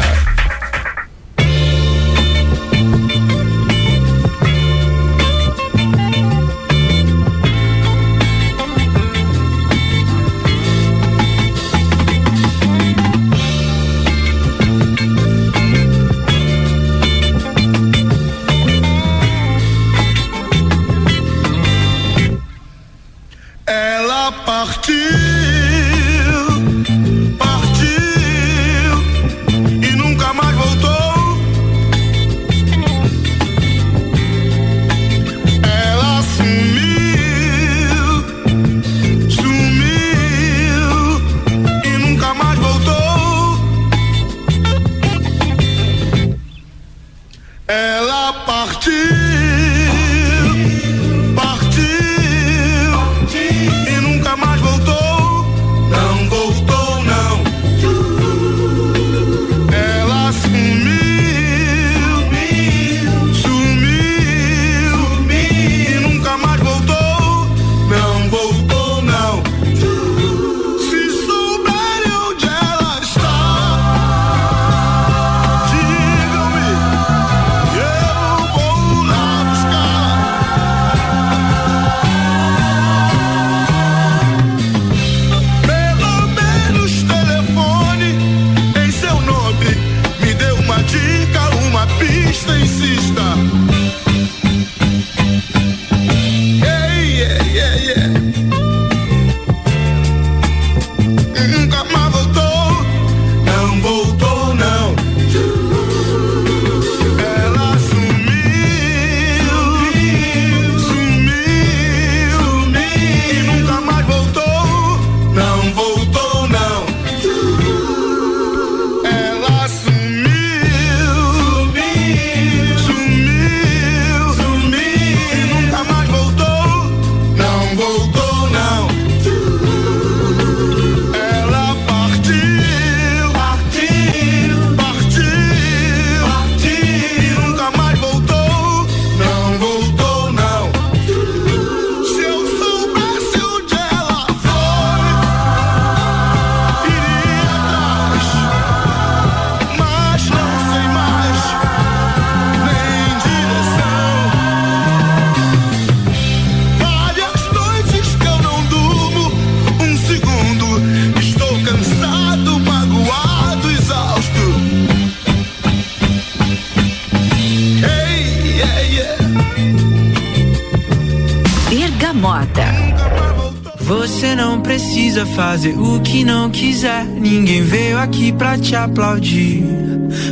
[175.64, 177.06] fazer o que não quiser.
[177.06, 179.64] Ninguém veio aqui pra te aplaudir.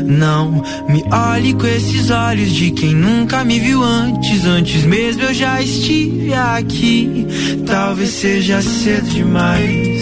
[0.06, 4.44] Não me olhe com esses olhos de quem nunca me viu antes.
[4.46, 7.26] Antes mesmo eu já estive aqui.
[7.66, 10.02] Talvez seja cedo demais.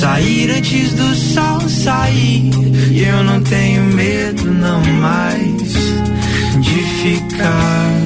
[0.00, 2.50] Sair antes do sol sair.
[2.90, 5.72] E eu não tenho medo, não mais,
[6.60, 7.99] de ficar.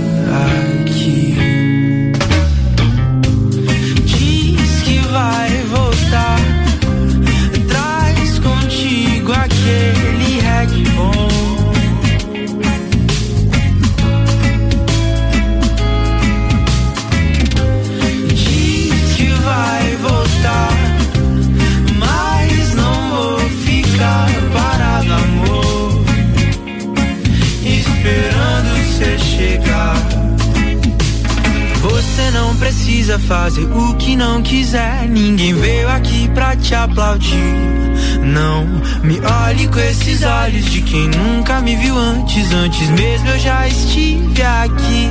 [39.04, 42.50] Me olhe com esses olhos de quem nunca me viu antes.
[42.52, 45.10] Antes mesmo eu já estive aqui.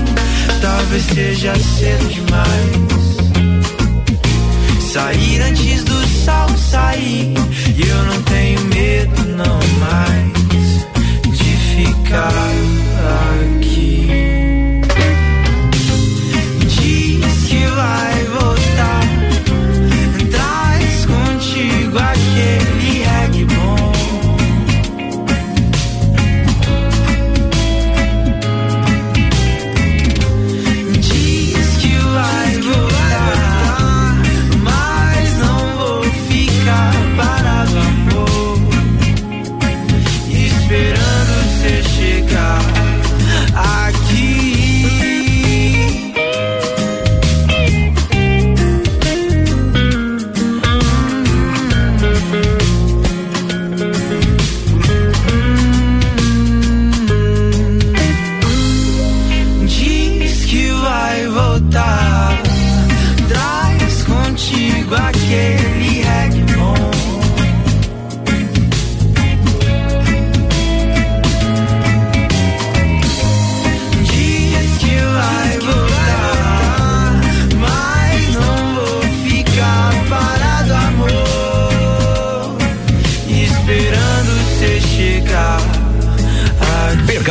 [0.59, 3.03] Talvez seja cedo demais.
[4.91, 7.35] Sair antes do sol sair.
[7.75, 10.87] E eu não tenho medo, não mais,
[11.37, 12.33] de ficar
[13.45, 14.22] aqui.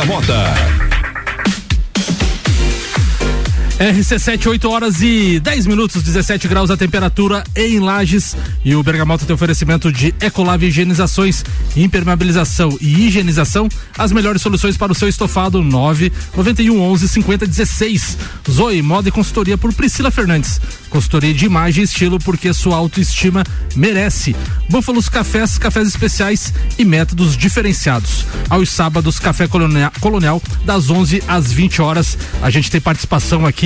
[0.05, 0.82] Mota.
[3.79, 8.35] RC7, 8 horas e 10 minutos, 17 graus a temperatura em Lages.
[8.63, 11.43] E o Bergamota tem oferecimento de Ecolave Higienizações,
[11.75, 13.67] impermeabilização e higienização.
[13.97, 18.17] As melhores soluções para o seu estofado 9 91 11 50 16.
[18.49, 20.61] Zoe, moda e consultoria por Priscila Fernandes.
[20.89, 23.43] Consultoria de imagem e estilo porque sua autoestima
[23.75, 24.35] merece.
[24.69, 28.25] Búfalos Cafés, cafés especiais e métodos diferenciados.
[28.49, 32.17] Aos sábados, Café Colonial, Colonial das 11 às 20 horas.
[32.41, 33.62] A gente tem participação aqui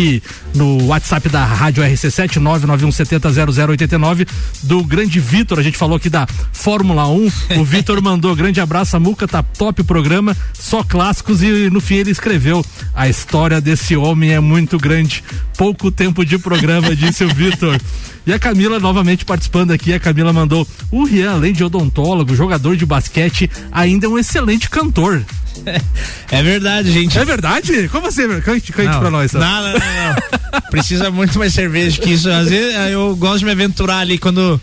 [0.54, 4.28] no WhatsApp da Rádio RC7 991700089
[4.64, 5.60] do grande Vitor.
[5.60, 7.32] A gente falou aqui da Fórmula 1.
[7.58, 11.95] O Vitor mandou grande abraço, a Muca tá top programa, só clássicos e no fim
[11.95, 15.24] ele escreveu: "A história desse homem é muito grande.
[15.58, 17.80] Pouco tempo de programa", disse o Vitor.
[18.26, 22.76] E a Camila novamente participando aqui, a Camila mandou: "O Rian, além de odontólogo, jogador
[22.76, 25.24] de basquete, ainda é um excelente cantor".
[26.30, 27.18] É verdade, gente.
[27.18, 27.88] É verdade?
[27.89, 28.28] Como assim?
[28.41, 29.32] Cante, cante Não, pra nós.
[29.32, 30.61] Não, não, não, não.
[30.70, 32.30] Precisa muito mais cerveja que isso.
[32.30, 34.59] Às vezes eu gosto de me aventurar ali quando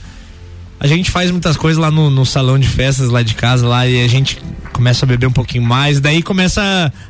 [0.80, 3.86] a gente faz muitas coisas lá no, no salão de festas lá de casa lá
[3.86, 4.38] e a gente
[4.72, 6.60] começa a beber um pouquinho mais, daí começa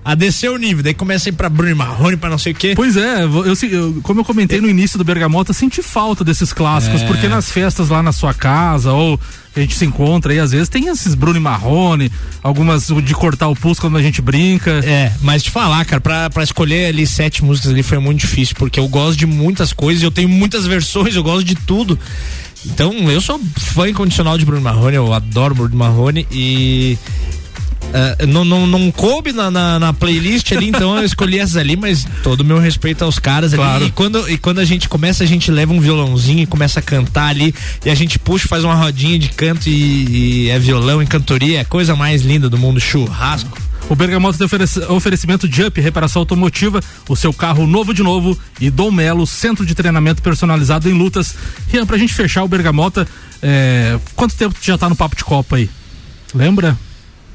[0.04, 2.36] a, a descer o nível, daí começa a ir pra Bruno e Marrone, pra não
[2.36, 2.74] sei o quê.
[2.76, 6.52] Pois é, eu, eu- como eu comentei no início do Bergamota, eu senti falta desses
[6.52, 7.06] clássicos, É.
[7.06, 9.18] porque nas festas lá na sua casa, ou
[9.56, 12.12] a gente se encontra aí, às vezes tem esses Bruno e Marrone,
[12.42, 14.70] algumas de cortar o pulso quando a gente brinca.
[14.84, 18.56] É, mas te falar, cara, pra, pra escolher ali sete músicas ali foi muito difícil,
[18.58, 21.98] porque eu gosto de muitas coisas, eu tenho muitas versões, eu gosto de tudo.
[22.66, 26.98] Então, eu sou fã incondicional de Bruno Marrone, eu adoro Bruno Marrone e.
[27.92, 31.76] eh, não, não, não coube na, na, na playlist ali, então eu escolhi essas ali,
[31.76, 33.76] mas todo o meu respeito aos caras Claro.
[33.76, 33.86] ali.
[33.86, 36.82] E quando, e quando a gente começa, a gente leva um violãozinho e começa a
[36.82, 37.54] cantar ali,
[37.84, 41.58] e a gente puxa, faz uma rodinha de canto e, e é violão e cantoria,
[41.58, 43.56] é a coisa mais linda do mundo, churrasco.
[43.88, 48.36] O Bergamota tem oferec- oferecimento de Up, reparação automotiva, o seu carro novo de novo
[48.60, 51.34] e Dom Melo, centro de treinamento personalizado em lutas.
[51.68, 53.06] Rian, pra gente fechar o Bergamota,
[53.42, 55.68] é, quanto tempo tu já tá no Papo de Copa aí?
[56.34, 56.76] Lembra?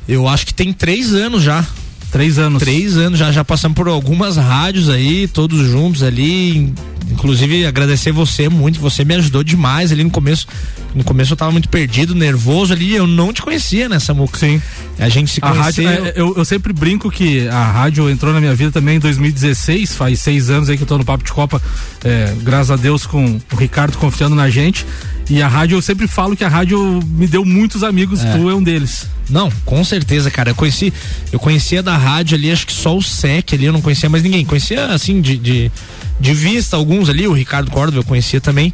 [0.08, 1.64] Eu acho que tem três anos já.
[2.12, 2.62] Três anos.
[2.62, 6.74] Três anos já, já passamos por algumas rádios aí, todos juntos ali.
[7.12, 10.47] Inclusive, agradecer você muito, você me ajudou demais ali no começo.
[10.93, 14.38] No começo eu tava muito perdido, nervoso ali, eu não te conhecia nessa muca.
[14.39, 14.62] Sim.
[14.97, 16.05] A gente se A rádio, conheceu.
[16.05, 19.95] é, eu, eu sempre brinco que a rádio entrou na minha vida também em 2016,
[19.95, 21.62] faz seis anos aí que eu tô no Papo de Copa,
[22.03, 24.86] é, graças a Deus com o Ricardo confiando na gente.
[25.30, 28.32] E a rádio, eu sempre falo que a rádio me deu muitos amigos, É.
[28.36, 29.05] tu é um deles.
[29.30, 30.49] Não, com certeza, cara.
[30.51, 30.91] Eu conheci,
[31.32, 34.23] eu conhecia da rádio ali, acho que só o SEC ali, eu não conhecia mais
[34.23, 34.43] ninguém.
[34.43, 35.71] Conhecia, assim, de, de,
[36.19, 38.73] de vista alguns ali, o Ricardo Córdova eu conhecia também.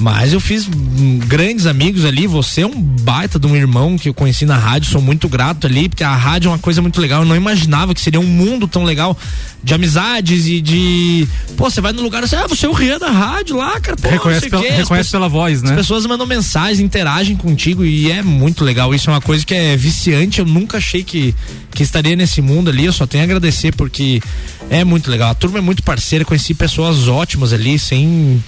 [0.00, 2.26] Mas eu fiz hum, grandes amigos ali.
[2.26, 4.90] Você é um baita de um irmão que eu conheci na rádio.
[4.90, 7.20] Sou muito grato ali, porque a rádio é uma coisa muito legal.
[7.22, 9.16] Eu não imaginava que seria um mundo tão legal
[9.62, 11.28] de amizades e de.
[11.56, 13.96] Pô, você vai no lugar assim, ah, você é o Rian da rádio lá, cara.
[13.98, 15.70] Pô, reconhece pela, reconhece pessoas- pela voz, né?
[15.70, 18.94] as pessoas mandam mensagens, interagem contigo e é muito legal.
[18.94, 20.38] Isso é uma coisa que é viciante.
[20.38, 21.34] Eu nunca achei que,
[21.72, 22.86] que estaria nesse mundo ali.
[22.86, 24.22] Eu só tenho a agradecer porque
[24.70, 25.30] é muito legal.
[25.30, 26.24] A turma é muito parceira.
[26.24, 28.42] Conheci pessoas ótimas ali, sem,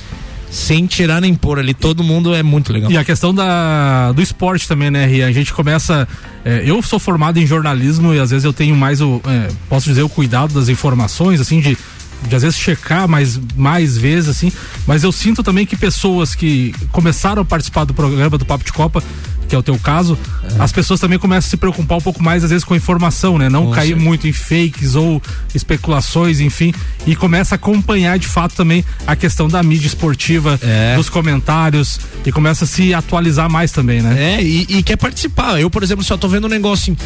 [0.53, 1.73] sem tirar nem pôr ali.
[1.73, 2.91] Todo mundo é muito legal.
[2.93, 5.27] E a questão da, do esporte também, né, Ria?
[5.27, 6.07] A gente começa.
[6.45, 9.21] é, eu sou formado em jornalismo e às vezes eu tenho mais o.
[9.27, 11.77] é, posso dizer, o cuidado das informações, assim, de.
[12.29, 14.53] De às vezes checar mais, mais vezes, assim,
[14.87, 18.73] mas eu sinto também que pessoas que começaram a participar do programa do Papo de
[18.73, 19.03] Copa,
[19.53, 20.19] que é o teu caso,
[20.59, 23.37] as pessoas também começam a se preocupar um pouco mais, às vezes, com a informação,
[23.37, 23.51] né?
[23.51, 24.07] Não Com cair certeza.
[24.09, 25.21] muito em fakes ou
[25.55, 26.73] especulações, enfim,
[27.07, 30.97] e começa a acompanhar de fato também a questão da mídia esportiva, É.
[30.97, 34.37] dos comentários e começa a se atualizar mais também, né?
[34.39, 35.61] É, e, e quer participar.
[35.61, 36.97] Eu, por exemplo, só tô vendo um negócio assim.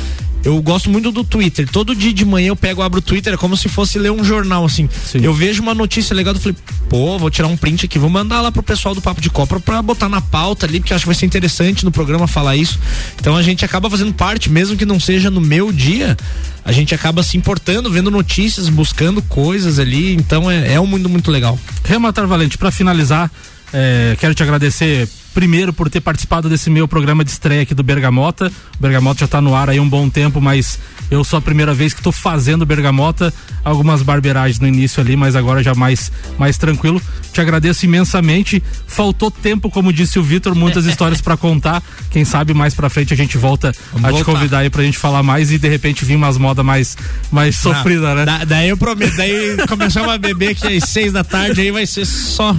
[0.45, 1.69] Eu gosto muito do Twitter.
[1.69, 4.23] Todo dia de manhã eu pego, abro o Twitter, é como se fosse ler um
[4.23, 4.89] jornal, assim.
[5.15, 6.57] Eu vejo uma notícia legal, eu falei,
[6.89, 9.59] pô, vou tirar um print aqui, vou mandar lá pro pessoal do Papo de Copa
[9.59, 12.55] pra botar na pauta ali, porque eu acho que vai ser interessante no programa falar
[12.55, 12.79] isso.
[13.19, 16.15] Então a gente acaba fazendo parte, mesmo que não seja no meu dia,
[16.63, 20.15] a gente acaba se importando, vendo notícias, buscando coisas ali.
[20.15, 21.59] Então é, é um mundo muito legal.
[21.83, 23.31] Rematar Valente, para finalizar,
[23.73, 27.83] é, quero te agradecer primeiro por ter participado desse meu programa de estreia aqui do
[27.83, 28.51] Bergamota.
[28.79, 30.79] O Bergamota já tá no ar aí um bom tempo, mas
[31.11, 33.33] eu sou a primeira vez que tô fazendo Bergamota.
[33.63, 37.03] Algumas barberagens no início ali, mas agora já mais, mais tranquilo.
[37.35, 38.63] Te agradeço imensamente.
[38.87, 41.83] Faltou tempo, como disse o Vitor, muitas histórias para contar.
[42.11, 44.33] Quem sabe mais pra frente a gente volta Vamos a te voltar.
[44.33, 46.97] convidar aí pra gente falar mais e de repente vir umas modas mais,
[47.31, 48.25] mais sofridas, né?
[48.25, 51.85] Da- daí eu prometo, daí começamos a beber aqui às seis da tarde, aí vai
[51.87, 52.57] ser só,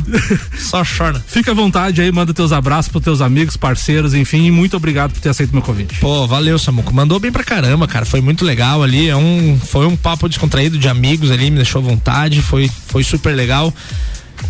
[0.60, 1.24] só chorna.
[1.28, 4.76] Fica à vontade aí, manda teus abraços abraço pros teus amigos, parceiros, enfim, e muito
[4.76, 6.00] obrigado por ter aceito meu convite.
[6.00, 6.94] Pô, valeu, Samuco.
[6.94, 8.06] Mandou bem pra caramba, cara.
[8.06, 9.08] Foi muito legal ali.
[9.08, 12.42] É um, foi um papo descontraído de amigos ali, me deixou à vontade.
[12.42, 13.74] Foi, foi super legal.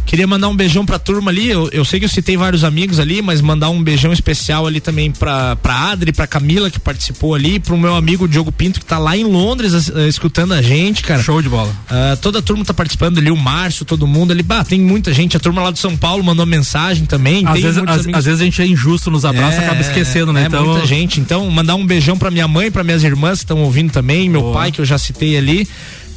[0.06, 1.50] Queria mandar um beijão pra turma ali.
[1.50, 4.80] Eu, eu sei que eu citei vários amigos ali, mas mandar um beijão especial ali
[4.80, 8.86] também pra, pra Adri, pra Camila que participou ali, pro meu amigo Diogo Pinto que
[8.86, 11.22] tá lá em Londres uh, escutando a gente, cara.
[11.22, 11.70] Show de bola.
[11.70, 14.44] Uh, toda a turma tá participando ali, o Márcio, todo mundo ali.
[14.44, 15.36] Bah, tem muita gente.
[15.36, 17.46] A turma lá do São Paulo mandou mensagem também.
[17.46, 17.84] Às vezes,
[18.14, 20.44] às vezes a gente é injusto nos abraços, É, acaba esquecendo, né?
[20.44, 21.20] é então, muita gente.
[21.20, 24.52] Então, mandar um beijão pra minha mãe, pra minhas irmãs que estão ouvindo também, meu
[24.54, 25.68] pai, que eu já citei ali.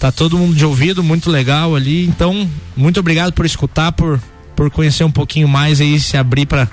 [0.01, 2.07] Tá todo mundo de ouvido, muito legal ali.
[2.07, 4.19] Então, muito obrigado por escutar, por,
[4.57, 6.67] por conhecer um pouquinho mais aí, se abrir pra,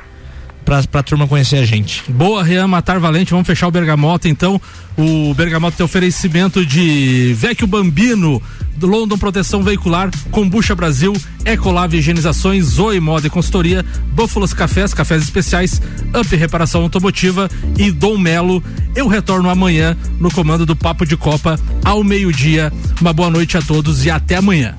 [0.68, 2.04] pra, pra turma conhecer a gente.
[2.12, 4.60] Boa, Rian Matar Valente, vamos fechar o Bergamota então.
[4.98, 8.42] O Bergamota tem oferecimento de Vecchio Bambino,
[8.76, 11.14] do London Proteção Veicular, Combucha Brasil,
[11.46, 15.82] Ecolave Higienizações, Zoe Moda e Consultoria, Búfalos Cafés, Cafés Especiais,
[16.14, 18.62] Up Reparação Automotiva e Dom Melo.
[18.94, 22.74] Eu retorno amanhã no comando do Papo de Copa ao meio-dia.
[23.00, 24.76] Uma boa noite a todos e até amanhã.